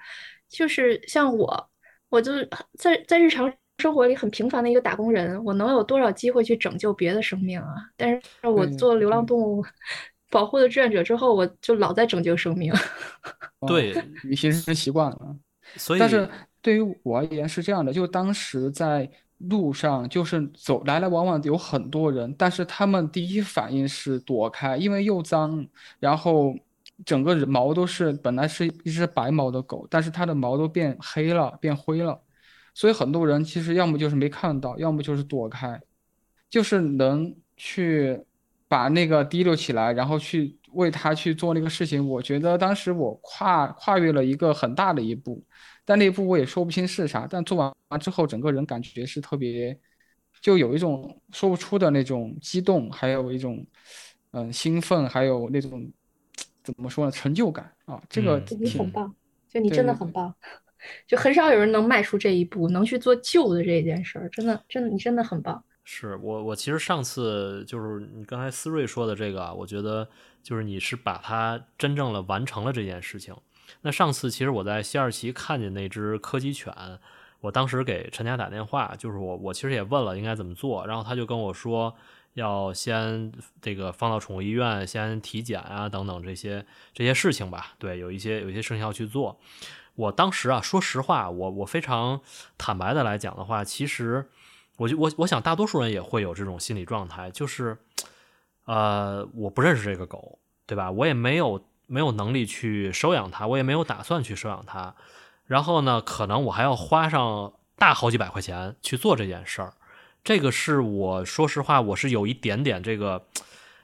[0.49, 1.69] 就是像我，
[2.09, 7.75] 我就是在在日常生活里很平凡的一个打工人，我能有多少机会去拯救别的生命啊？
[7.97, 9.65] 但是我做流浪动物
[10.29, 12.71] 保护的志愿者之后，我就老在拯救生命。
[13.59, 15.35] 哦对，你形成习惯了。
[15.75, 16.27] 所以但是
[16.61, 25.65] 对于我而言是这样的，就当时在路上，就是走来来往往有很多人，但是他们第一反应是躲开，因为又脏，
[25.99, 26.53] 然后
[27.05, 32.19] 整个人毛都是本来是一只白毛的狗，但是它的毛都变黑了，变灰了，
[32.79, 35.77] 所以很多人其实要么就是没看到，要么就是躲开，
[36.49, 38.17] 就是能去
[38.69, 42.07] 把那个提溜起来，然后去为他去做那个事情。
[42.07, 45.43] 我觉得当时我跨跨越了一个很大的一步，
[45.83, 47.27] 但那一步我也说不清是啥。
[47.29, 49.77] 但做完完之后，整个人感觉是特别，
[50.39, 53.67] 就有一种说不出的那种激动，还有一种
[54.31, 55.91] 嗯兴奋，还有那种
[56.63, 58.01] 怎么说呢，成就感啊。
[58.09, 59.13] 这个嗯挺你很棒，
[59.49, 60.33] 就你真的很棒，
[61.07, 65.63] 就很少有人能迈出这一步，能去做救的这件事儿，真的，真的，你真的很棒。
[65.91, 70.07] 是我我其实上次就是你刚才思睿说的这个，我觉得
[70.43, 73.35] 就是你是把它真正的完成了这件事情。
[73.81, 76.71] 那上次其实我在西二旗看见那只柯基犬，
[77.39, 81.95] 我当时给陈家打电话，就是我我其实也问了应该怎么做，然后他就跟我说
[82.35, 86.63] 要先这个放到宠物医院先体检啊等等这些
[86.93, 87.73] 这些事情吧。
[87.79, 89.39] 对，有一些有一些事情要去做。
[89.99, 92.21] 我当时啊，说实话，我我非常
[92.57, 94.29] 坦白的来讲的话，其实
[94.77, 97.77] 我就我我想大多数人也会有这种心理状态，就是
[98.63, 100.89] 呃，我不认识这个狗，对吧？
[100.89, 104.95] 我也没有没有能力去收养它，我也没有打算去收养它。
[105.45, 109.73] 然后呢，可能我还要花上大好几百块钱去做这件事儿。
[110.23, 113.25] 这个是我说实话，我是有一点点这个，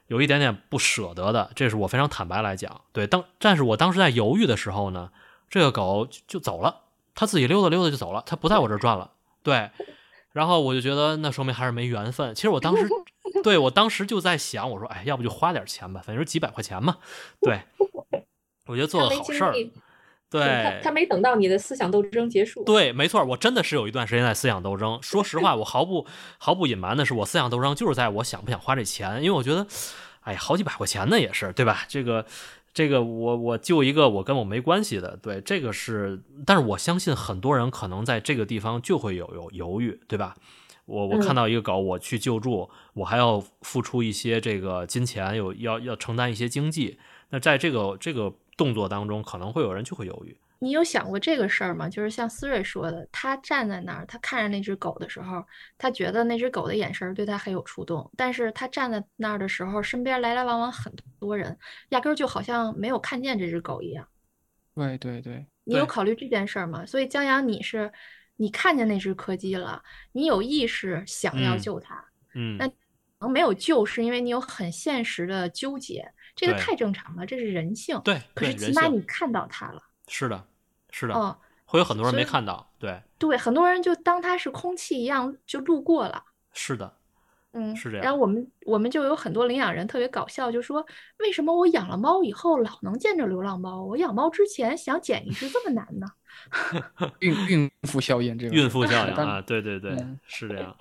[0.08, 1.52] 有一点点不舍得的。
[1.56, 2.80] 这是我非常坦白来讲。
[2.94, 5.12] 对，当但是我当时在犹豫的时候呢，
[5.50, 6.82] 这个狗就就走了，
[7.14, 9.12] 它自己溜达溜达就走了，它不在我这儿转了。
[9.44, 9.70] 对，
[10.32, 12.34] 然后我就觉得那说明还是没缘分。
[12.34, 12.88] 其实我当时，
[13.44, 16.98] 对我当时就在想，我说，哎，要不就花点钱吧，反正几百块钱嘛。
[17.42, 17.62] 对，
[18.68, 19.54] 我觉得做他没个好事儿。
[20.28, 20.42] 对，
[20.82, 22.64] 他他没等到你的思想斗争结束。
[22.64, 25.00] 对，没错，我真的是有一段时间在思想斗争。
[25.02, 26.06] 说实话，我毫不
[26.40, 29.66] 毫不隐瞒的是，我思想斗争就是在我想不想花这钱，因为我觉得，
[30.22, 31.86] 哎呀，好几百块钱呢也是，对吧？
[31.88, 32.26] 这个
[32.76, 40.36] 这个，我我救一个我跟我没关系的，对，这个是，但是我相信很多人可能在这个地方就会有有犹豫，对吧？
[40.86, 47.00] 我我看嗯到一个狗，我去救助，我还要付出一些这个金钱，有要要承担一些经济。
[47.30, 50.36] 那在这个这个动作当中，可能会有人就会犹豫。
[50.60, 51.90] 你有想过这个事儿吗？
[51.90, 55.46] 就是像思睿说的，他站在那儿，他看着那只狗的时候，
[55.78, 61.58] 他觉得那只狗的眼神儿对他很有触动，但是他站在那儿的时候，身边来来往往很多人，
[61.90, 64.08] 压根儿就好像没有看见这只狗一样。
[64.74, 66.86] 对对对，你有考虑这件事儿吗？
[66.86, 67.92] 所以江阳，你是
[68.36, 69.82] 你看见那只柯基了，
[70.12, 72.76] 你有意识想要嗯救它，嗯，那可
[73.22, 77.98] 能没有救，是因为你有很现实的纠结，这个太正常了，这是人性。
[78.04, 80.46] 对可是起码你看到它了，是的，
[80.92, 81.36] 是的，嗯。
[81.68, 86.24] 会有很多人没看到，对，对，很多人就当它是空气一样就路过了。
[86.54, 86.96] 是的，
[87.54, 90.86] 嗯，是这样然后我们我们就有很多领养人特别搞笑，就说
[91.18, 93.84] 为什么我养了猫以后老能见着流浪猫？
[93.84, 96.08] 我养猫之前想捡一只这么难呢？
[97.20, 100.78] 孕孕妇效应这个孕妇效应啊，对对对嗯，是这样，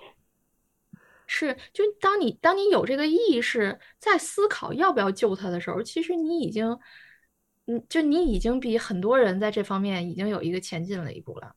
[1.25, 6.77] 是，就当你当你有这个意识，在思考要不要救它的时候，其实你已经，
[7.67, 11.55] 嗯，就你已经比很多人在这方面已经有一个前进了一步了。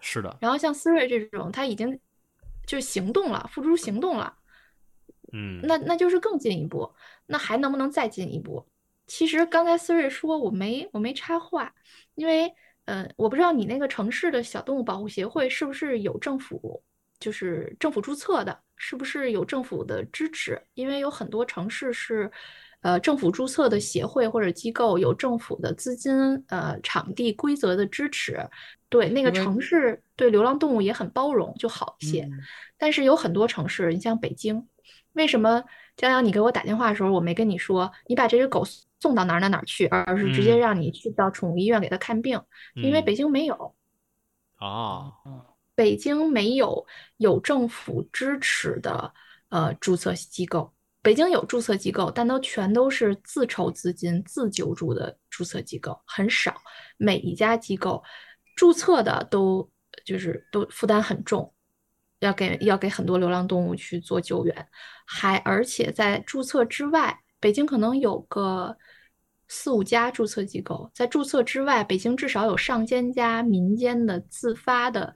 [0.00, 1.98] 是的，然后像思睿这种，他已经
[2.66, 4.36] 就行动了，付诸行动了。
[5.32, 6.92] 嗯，那那就是更进一步，
[7.26, 8.64] 那还能不能再进一步？
[9.06, 11.74] 其实刚才思睿说我没我没插话，
[12.14, 12.52] 因为
[12.84, 16.82] 呃，我不知道你那个城市的小动物保护协会是不是有政府，
[17.18, 20.60] 就是政府注册的，是不是有政府的支持？
[20.74, 22.30] 因为有很多城市是，
[22.86, 26.14] 呃，政府注册的协会或者机构有政府的资金、
[26.46, 28.38] 呃场地、规则的支持，
[28.88, 32.22] 对那个城市对流浪动物也很包容，就好一些。
[32.22, 32.38] 嗯。
[32.78, 34.64] 但是有很多城市，你像北京，
[35.14, 35.64] 为什么
[35.96, 38.64] 江阳你给我打电话的时候，我没跟你说你把这只狗
[39.00, 40.58] 送到哪儿哪儿哪儿去，而是直接嗯。
[40.60, 42.40] 让你去到宠物医院给它看病，
[42.76, 43.04] 因为嗯。
[43.04, 43.74] 北京没有，
[44.58, 45.42] 啊，啊
[45.74, 49.12] 北京没有有政府支持的
[49.48, 50.72] 呃注册机构。
[51.06, 56.52] 北京有注册机构，但都全都是自筹资金、自救助的注册机构，很少。
[56.96, 58.02] 每一家机构
[58.56, 59.70] 注册的都
[60.04, 61.54] 就是都负担很重，
[62.18, 64.68] 要给要给很多流浪动物去做救援，
[65.06, 68.76] 还而且在注册之外，北京可能有个
[69.46, 75.14] 四五家注册机构，在注册之外，北京至少有上千家民间的自发的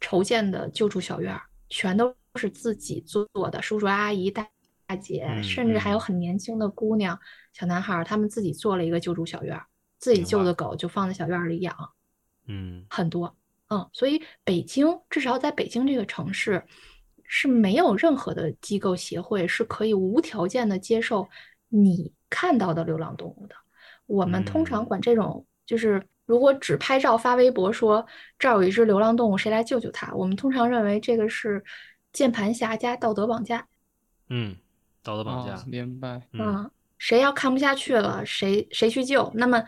[0.00, 4.50] 筹建的救助小院儿，全都是自己做的，叔叔阿姨带
[4.96, 7.18] 姐，嗯甚至还有嗯很年轻的姑娘、
[7.52, 9.66] 小男孩儿，他们自己做了一个救助小院儿，
[9.98, 11.74] 自己救的狗就放在小院儿里养。
[12.46, 13.36] 嗯很多，
[13.68, 16.64] 嗯，所以北京至少在北京这个城市
[17.24, 21.28] 是没有任何的机构协会是可以无条件的接受
[21.68, 23.54] 你看到的流浪动物的。
[24.06, 28.06] 我们通常嗯管这种就是，如果只拍照发微博说
[28.38, 30.14] 这儿有一只流浪动物，谁来救救它？
[30.14, 31.62] 我们通常认为这个是
[32.14, 33.68] 键盘侠加道德绑架。
[34.30, 34.56] 嗯，
[35.08, 36.20] 道德绑哦架，明白。
[36.32, 39.30] 嗯嗯，谁要看不下去了，谁谁去救？
[39.34, 39.64] 那么，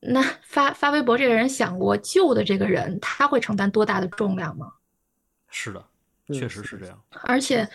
[0.00, 4.70] 那发发微博这个人想过救的这个人，他会承担多大的重量吗？
[5.48, 5.82] 是的，
[6.26, 7.02] 确实是是这样。
[7.24, 7.66] 而且，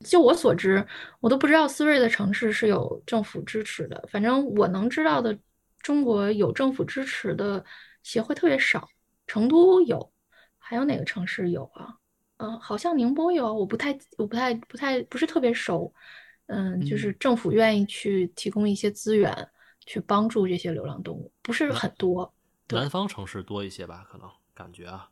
[0.00, 0.86] 就我所知，
[1.20, 4.06] 我都不知道思瑞的城市是有政府支持的。
[4.10, 5.38] 反正我能知道的，
[5.80, 7.64] 中国有政府支持的
[8.02, 8.86] 协会特别少。
[9.26, 10.12] 成都有，
[10.58, 11.96] 还有哪个城市有啊？
[12.36, 15.90] 嗯，好像宁波有，我不太，我不太，不太，不是特别熟。
[16.48, 19.32] 嗯，就是嗯政府愿意去提供一些资源，
[19.86, 22.30] 去帮助这些流浪动物，不是很多。
[22.66, 25.08] 对南方城市多一些吧，可能感觉啊，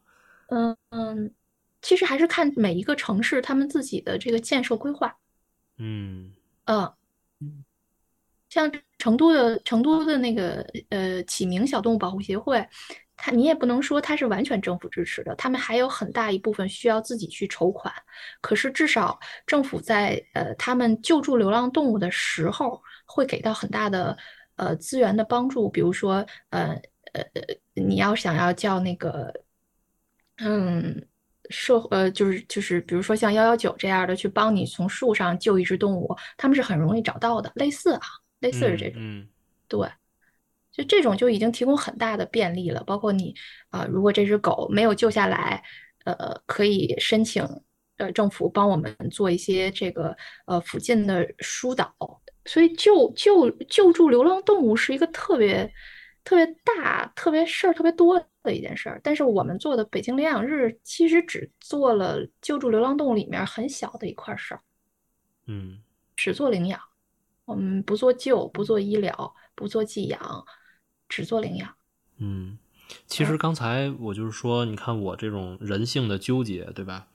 [0.48, 1.32] 嗯嗯，
[1.80, 5.16] 其实还是看每一个城市他们自己的这个建设规划。
[5.78, 6.32] 嗯
[6.64, 6.92] 嗯
[7.40, 7.64] 嗯，
[8.48, 12.66] 像成都的成都的那个呃启明小动物保护协会，
[13.16, 17.92] 它你也不能说他是完全政府支持的，他们还有很大一部分需要自己去筹款。
[18.40, 24.16] 可是至少政府在呃他们救助流浪动物的时候，会给到很大的
[24.56, 26.80] 呃资源的帮助，比如说呃
[27.12, 27.42] 呃呃
[27.74, 29.32] 你要想要叫那个
[30.38, 31.06] 嗯。
[31.48, 38.00] 社呃，就是就是，比如说像幺幺九这样的，去帮你从树上救一只动物，他们是很容易找到的，类似啊，
[38.40, 39.00] 类似是这种。
[39.00, 39.28] 嗯
[39.68, 39.88] 对，
[40.76, 42.84] 就这种就已经提供很大的便利了。
[42.84, 43.34] 包括你
[43.70, 45.62] 啊、如果这只狗没有救下来，
[46.04, 47.44] 呃，可以申请
[47.96, 50.16] 呃政府帮我们做一些这个
[50.46, 51.94] 呃附近的疏导。
[52.44, 55.72] 所以救救救助流浪动物是一个特别
[56.22, 59.00] 特别大、特别事儿特别多的一件事儿。
[59.02, 64.60] 但是我们做的北京领养日其实只做了救助流浪动物里面很小的一块事儿。
[65.46, 65.78] 嗯
[66.16, 66.80] 只做领养，
[67.44, 70.44] 我们不做救，不做医疗，不做寄养，
[71.08, 71.74] 只做领养。
[72.18, 72.58] 嗯，
[73.06, 77.06] 其实刚才我就是说，你看我这种人性的纠结，对吧？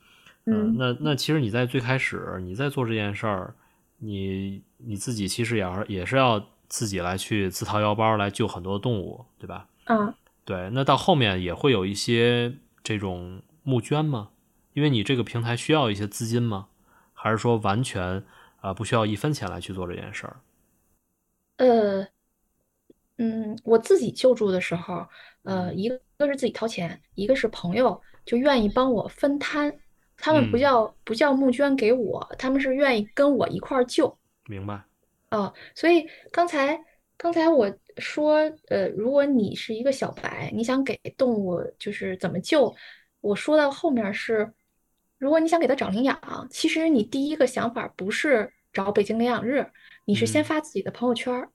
[0.45, 3.53] 呃嗯那那其实你在最开始你在做这件事儿，
[3.99, 9.67] 你你自己其实也要也是要自己来去自掏腰包来救很多动物，对吧？
[9.85, 10.13] 嗯，
[10.43, 14.29] 对，那到后面也会有一些这种募捐吗？
[14.73, 16.69] 因为你这个平台需要一些资金吗？
[17.13, 18.03] 还是说完全
[18.61, 20.37] 啊、呃不需要一分钱来去做这件事儿？
[21.57, 22.07] 呃，
[23.21, 25.07] 嗯，我自己救助的时候，
[25.43, 29.71] 呃，一个是自己掏钱，一个是朋友就愿意帮我分摊，
[30.17, 30.59] 他们不嗯。
[30.59, 34.17] 叫不叫募捐给我，他们是愿意跟我一块儿救。
[34.47, 34.83] 明白？
[35.29, 36.83] 哦，所以刚才
[37.15, 38.37] 刚才我说，
[38.69, 42.75] 呃，如果你是一个小白，你想给动物就是怎么救，
[43.21, 44.51] 我说到后面是，
[45.19, 46.19] 如果你想给它找领养，
[46.49, 49.71] 其实你第一个想法不是找北京领养日，
[50.05, 50.43] 你是先嗯。
[50.43, 51.49] 发自己的朋友圈儿，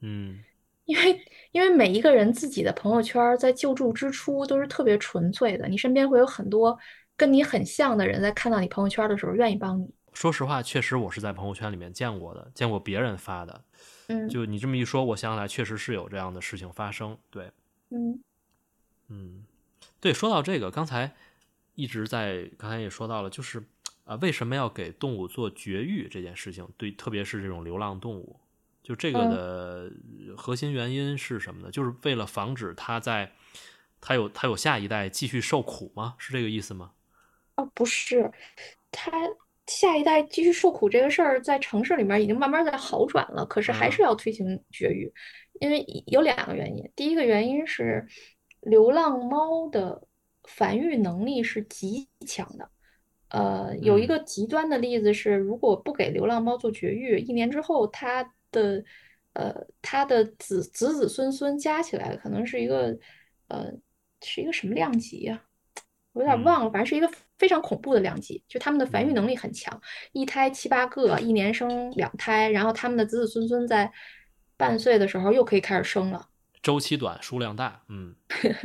[0.00, 0.44] 嗯
[0.88, 1.20] 因为
[1.52, 6.76] 因为每一个人自己的朋友圈在救助之初都是特别纯粹的，你身边会有很多
[7.14, 9.86] 跟你很像的人，在看到你朋友圈的时候愿意帮你。
[10.14, 13.62] 说实话，确实我是在朋友圈里面见过的，见过别人发的。
[14.06, 17.18] 嗯就你这么一说，我想起来，确实是有这样的事情发生。
[17.28, 17.52] 对，
[17.90, 18.18] 嗯
[19.08, 19.44] 嗯，
[20.00, 21.14] 对，说到这个，刚才
[21.74, 23.62] 一直在，刚才也说到了，就是
[24.04, 26.66] 啊、为什么要给动物做绝育这件事情？
[26.78, 28.40] 对，特别是这种流浪动物，
[28.88, 29.92] 就这个嗯的
[30.34, 31.70] 核心原因是什么呢？
[31.70, 33.30] 就是为了防止它在
[34.00, 36.14] 它有它有下一代继续受苦吗？
[36.16, 36.92] 是这个意思吗？
[37.56, 38.32] 啊，不是，
[38.90, 39.12] 他
[39.66, 45.12] 下一代继续受苦这个事儿，在城市里面已经慢慢在好转了，可是还是要推行绝育，
[45.60, 46.90] 因为有两个原因。
[46.96, 48.06] 第一个原因是
[48.60, 50.02] 流浪猫的
[50.44, 52.70] 繁育能力是极强的。
[53.28, 58.82] 呃，有一嗯个极端的例子是，如果不给流浪猫做绝育，一年之后它的
[59.34, 62.96] 呃他的子子子孙孙加起来可能是一个
[63.48, 63.72] 呃
[64.22, 65.40] 是一个什么量级呀、
[66.12, 69.80] 我有点嗯忘了，反正是一个非常恐怖的量级，就他们的繁育能力很强，
[70.12, 73.90] 一胎七八个，一年生两胎，然后他们的子子孙孙在
[74.56, 76.28] 半岁的时候又可以开始生了。
[76.60, 78.12] 周期短，数量大，嗯，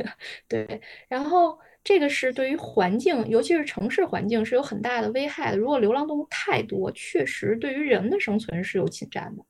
[0.48, 5.56] 对，然后这个是对于环境，尤其是城市环境是有很大的危害的。
[5.56, 9.44] 如果流浪动物太多，确实对于人的生存是有侵占的。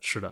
[0.00, 0.28] 是的，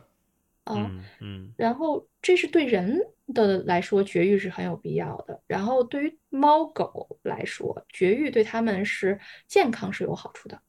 [0.64, 2.98] 啊，嗯嗯然后这是对人
[3.34, 5.40] 的来说，绝育是很有必要的。
[5.46, 10.60] 然后对于猫狗来说，绝育对它们是健康是有好处的。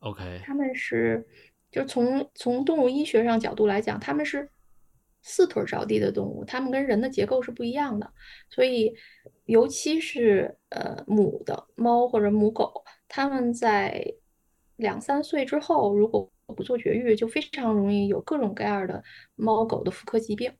[0.00, 1.26] ，OK，它们是，
[1.70, 4.48] 就从从动物医学上角度来讲，它们是
[5.22, 8.12] 四腿着地的动物，它们跟人的结构是不一样的，
[8.48, 8.94] 所以
[9.46, 14.14] 尤其是呃母的猫或者母狗，它们在
[14.76, 19.02] 两三岁之后，如果不做绝育，就非常容易有各种各样的
[19.36, 20.52] 猫狗的妇科疾病。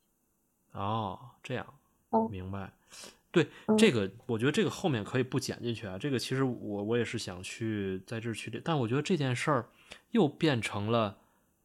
[0.72, 1.66] 哦，这样，
[2.10, 2.72] 哦明白。
[3.30, 5.98] 对，嗯这个我觉得这个后面可以不剪进去啊。
[5.98, 9.68] 这个其实我我也是想去在这儿去，但我觉得这件事儿
[10.12, 11.18] 又变成了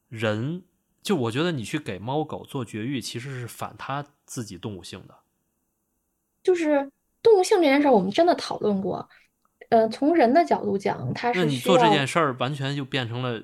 [0.09, 0.63] 人，
[1.01, 5.15] 就我觉得你去给猫狗做绝育，其实是反它自己动物性的。
[6.43, 9.09] 就是动物性这件事儿，我们真的讨论过。
[9.69, 13.41] 呃，从人的角度讲，它是那你做这件事儿，完全就变成了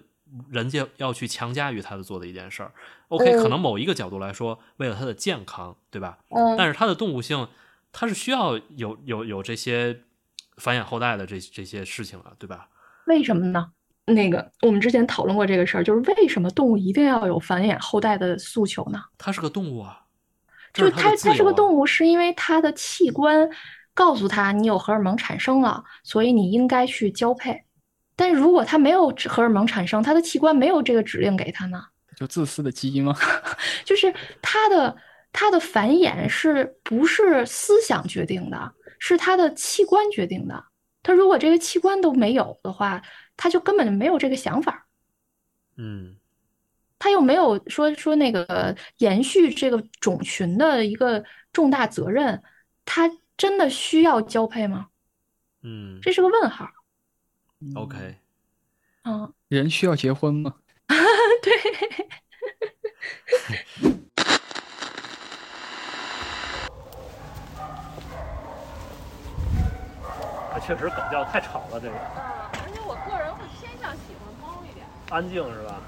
[0.50, 2.72] 人家要去强加于他的做的一件事儿。
[3.10, 6.20] OK，可嗯能某一个角度来说，为了他的健康，对吧？
[6.30, 7.48] 嗯，但是它的动物性，
[7.92, 10.02] 它是需要有有有这些
[10.58, 12.70] 繁衍后代的这这些事情了，对吧？
[13.08, 13.72] 为什么呢？
[14.06, 19.00] 那个，我们之前讨论过这个事儿，就是为什么动物一定要有繁衍后代的诉求呢？
[19.18, 20.06] 它是个动物啊，
[20.74, 23.50] 这就是它，它是个动物，是因为它的器官
[23.94, 27.64] 告诉它你有荷尔蒙产生了，所以你应该去交配。
[28.20, 31.82] 但是如果它没有荷尔蒙产生，它的器官没有这个指令给它呢？
[32.18, 33.16] 就自私的基因吗？
[33.86, 34.98] 就是它的
[35.32, 38.74] 它的繁衍是不是思想决定的？
[39.00, 40.66] 是它的器官决定的。
[41.02, 43.02] 它如果这个器官都没有的话，
[43.38, 44.86] 它就根本就没有这个想法。
[45.78, 46.18] 嗯
[47.02, 52.44] 他又没有说说那个延续这个种群的一个重大责任，
[52.84, 54.88] 他真的需要交配吗？
[55.64, 56.70] 嗯这是个问号。
[57.76, 58.16] ，OK，
[59.04, 60.56] 嗯，人需要结婚吗？
[61.44, 61.54] 对，
[70.62, 74.86] 确实狗叫太吵了，这个啊，而且我个人会偏向喜欢猫一点。
[75.10, 75.82] 安静是吧？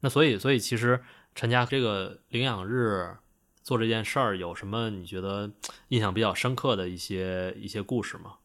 [0.00, 1.00] 那所以，所以其实
[1.34, 3.16] 陈家这个领养日
[3.64, 5.50] 做这件事儿，有什么你觉得
[5.88, 8.36] 印象比较深刻的一些一些故事吗？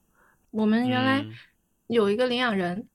[0.50, 1.32] 我们原来嗯。
[1.88, 2.88] 有一个领养人，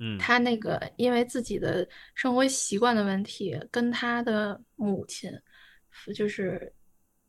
[0.00, 5.30] 嗯，他那个因为自己的生活习惯的问题，跟他的母亲
[6.14, 6.72] 就是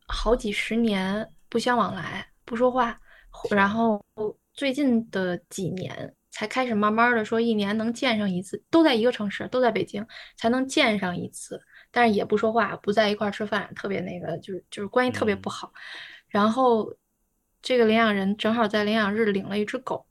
[0.07, 2.99] 好几十年不相往来，不说话，
[3.51, 4.03] 然后
[4.53, 10.03] 最近的几年才开始慢慢的说一年能见上一次，都在一个城市，都在北京，
[10.35, 11.61] 才能见上一次，
[11.93, 15.73] 但是也不说话，不在一块儿吃饭，特别那个就是就是关系特别不嗯好。
[16.27, 16.91] 然后
[17.61, 20.03] 这个领养人正好在领养日领了一只狗，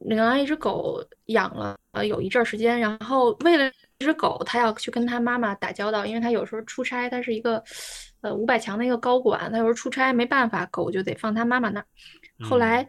[0.00, 7.62] 领了一只狗养了呃有一阵儿时间，然后为了这只狗，他要去跟他妈妈打交道，因为他有时候出差，他是一个
[8.22, 11.86] 呃五百强的一个高管，他有时候出差没办法，狗就得放他妈妈那儿。
[12.42, 12.88] 后来，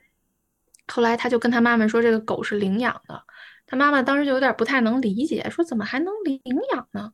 [0.88, 3.22] 后来他就跟他妈妈说，这个狗是领养的，
[3.68, 6.40] 他妈妈当时就有点不太能理解，说怎么还能领
[6.74, 7.12] 养呢？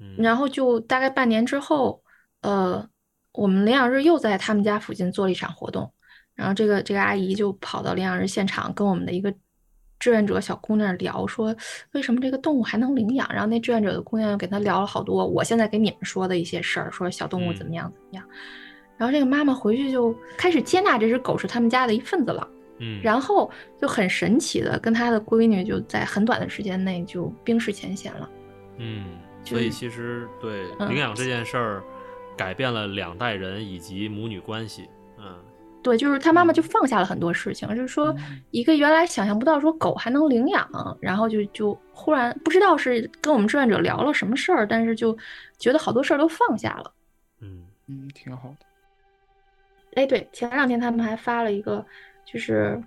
[0.00, 2.02] 嗯然后就大概半年之后，
[2.42, 2.86] 呃，
[3.32, 5.92] 我们领养日又在他们家附近做了一场活动，
[6.34, 9.32] 然后这个这个阿姨就跑到领养日现场，跟我们的一个
[9.98, 11.56] 志愿者小姑娘聊，说
[11.92, 13.26] 为什么这个动物还能领养？
[13.32, 18.24] 然后那志愿者的姑娘又给她聊了好多我现在给你们说的一些事儿，说小动物怎么样怎么样。
[18.98, 28.30] 然后这个妈妈回去就开始接纳这只狗是他们家的一份子了，嗯，然后就很神奇的跟她的闺女就在很短的时间内就冰释前嫌了。
[28.78, 31.82] 嗯，就是所以其实对嗯领养这件事儿，
[32.36, 34.88] 改变了两代人以及母女关系。
[35.18, 35.38] 嗯
[35.82, 40.68] 对，就是他妈妈就放下了很多事情，就是说嗯一个原来想象不到说狗还能领养，
[41.00, 45.16] 然后就就忽然不知道是跟我们志愿者聊了什么事儿，但是就
[45.58, 46.92] 觉得好多事儿都放下了。
[47.40, 48.66] 嗯嗯，挺好的。
[49.94, 51.86] 哎，对，前两天他们还发了一个，
[52.24, 52.82] 就是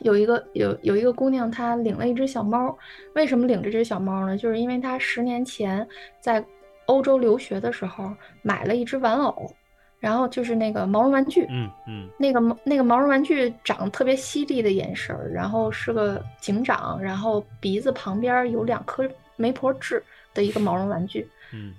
[0.00, 2.76] 有一个有有一个姑娘，她领了一只小猫。
[3.14, 4.36] 为什么领这只小猫呢？
[4.36, 5.86] 就是因为她十年前
[6.20, 6.44] 在
[6.86, 9.50] 欧洲留学的时候买了一只玩偶，
[9.98, 11.46] 然后就是那个毛绒玩具。
[11.48, 21.28] 嗯嗯那个毛那个毛绒玩具长得特别犀利的眼神儿，然后是个警长，然后鼻子旁边儿有两颗媒婆痣的一个毛绒玩具。
[21.52, 21.74] 嗯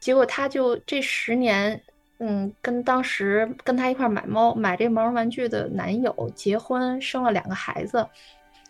[0.00, 1.80] 结果他就这十年，
[2.24, 8.06] 嗯，跟当时跟他一块儿买猫买这毛绒玩具的男友结婚，生了两个孩子，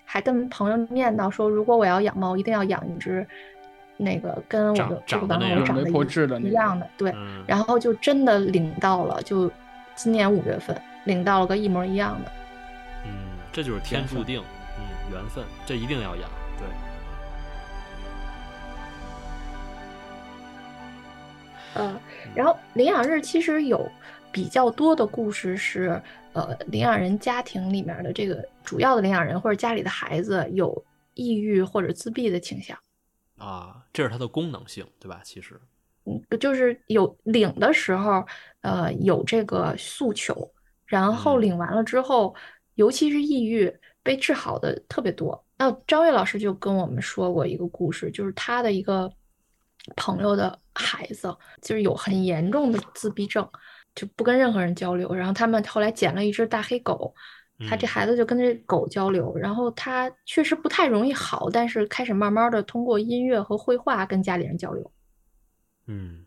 [0.06, 3.26] 还跟朋友念叨说，如果我要养猫，一定要养一只
[3.98, 5.82] 那个跟我长的这个玩长得
[6.40, 9.50] 一样的，对，嗯，然后就真的领到了，就
[9.94, 10.74] 今年五月份
[11.04, 12.32] 领到了个一模一样的。
[13.04, 14.42] 嗯，这就是天注定，
[14.78, 16.30] 嗯，缘分，这一定要养，
[21.74, 21.82] 对。
[21.82, 22.00] 呃，
[22.34, 23.90] 然后领养日其实有
[24.30, 26.00] 比较多的故事是，
[26.32, 32.78] 呃，领养人家庭里面的这个主要的领养人或者家里的孩子有抑郁或者自闭的倾向，
[33.36, 35.20] 啊，这是它的功能性，对吧？
[35.24, 35.60] 其实，
[36.06, 38.24] 嗯，就是有领的时候，
[38.62, 40.50] 呃，有这个诉求，
[40.86, 42.34] 然后嗯领完了之后，
[42.76, 43.70] 尤其是抑郁
[44.02, 45.44] 被治好的特别多。
[45.58, 49.12] 那张悦老师就跟我们说过一个故事，就是他的一个
[49.96, 53.48] 朋友的孩子，就是有很严重的自闭症，
[53.94, 55.14] 就不跟任何人交流。
[55.14, 57.14] 然后他们后来捡了一只大黑狗，
[57.68, 64.92] 他这嗯孩子就跟这狗交流，然后他确实不太容易好，但是开始慢慢的通过音乐和绘画跟家里人交流。
[65.86, 66.24] 嗯，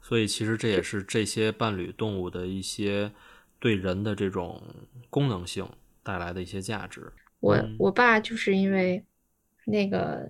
[0.00, 3.12] 所以其实这也是这些伴侣动物的一些
[3.58, 4.62] 对人的这种
[5.08, 5.68] 功能性
[6.02, 7.12] 带来的一些价值。
[7.38, 9.04] 我嗯我爸就是因为
[9.64, 10.28] 那个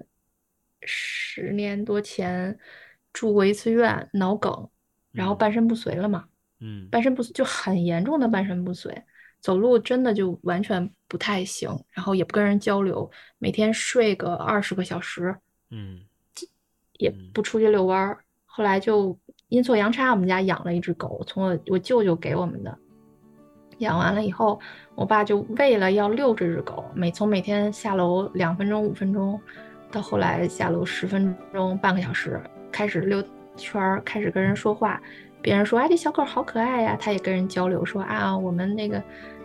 [0.83, 2.57] 十年多前
[3.13, 4.69] 住过一次院，脑梗，
[5.13, 6.25] 然后嗯半身不遂了嘛，
[6.61, 9.03] 嗯半身不遂就很严重的半身不遂，
[9.41, 15.37] 走路真的就完全不太行，然后也不跟人交流，每天睡个二十个小时，
[15.71, 16.01] 嗯
[16.99, 18.19] 也嗯不出去遛弯儿。
[18.45, 22.79] 后来就阴错阳差，我们家养了一只狗，从我我舅舅给我们的。
[23.79, 24.61] 养完了以后，
[24.95, 29.41] 我爸就为了要遛这只狗，每从每天下楼两分钟、五分钟，
[29.91, 32.39] 到后来下楼十分钟、半个小时，
[32.71, 33.23] 开始溜
[33.57, 35.01] 圈儿，开始跟人说话。
[35.43, 39.03] 别人说：“哎，这小狗好可爱呀！”它也跟人交流，说：“啊，我们那个，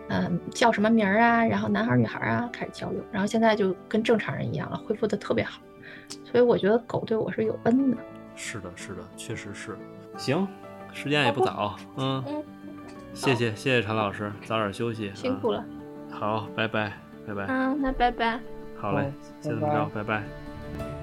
[0.08, 1.42] 嗯，叫什么名儿啊？
[1.44, 3.00] 然后男孩儿、女孩儿啊，开始交流。
[3.10, 5.60] 然后现在就跟正常人一样了，恢复的特别好。
[6.22, 7.96] 所以我觉得狗对我是有恩的。
[8.34, 9.76] 是的，是的，确实是。
[10.18, 10.46] 行，
[10.92, 12.44] 时间也不早，嗯，嗯，
[13.14, 15.64] 谢谢谢谢陈老师，早点休息，辛苦了啊。
[16.10, 16.92] 好，拜拜
[17.26, 17.44] 拜拜。
[17.44, 18.38] 啊，那拜拜。
[18.76, 19.10] 好嘞好，
[19.40, 20.95] 先这么着，拜拜。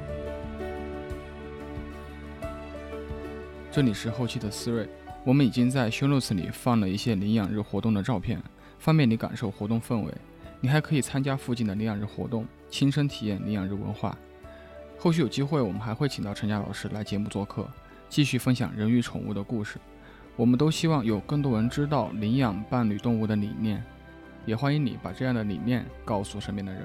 [3.75, 4.87] 这里是后期的思睿，
[5.23, 8.39] 我们已经在 show notes 里放了一些领养日活动的照片，
[8.77, 10.13] 方便你感受活动氛围。
[10.61, 14.15] 你还可以参加附近的领养日活动，亲身体验领养日文化。
[14.99, 17.67] 后续有机会，我们还会请到陈佳老师来节目做客，
[18.09, 19.79] 继续分享人与宠物的故事。
[20.35, 23.83] 我们都希望有更多人知道领养伴侣动物的理念，
[24.45, 26.83] 也欢迎你把这样的理念告诉身边的人，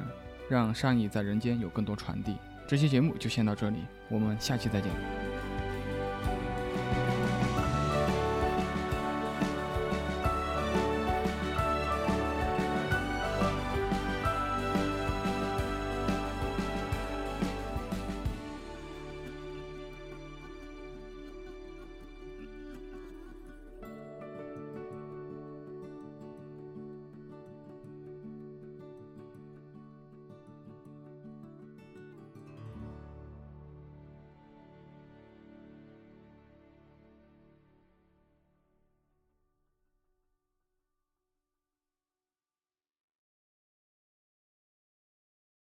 [0.48, 2.36] 让善意在人间有更多传递。
[2.66, 3.76] 这期节目就先到这里，
[4.08, 5.57] 我们下期再见。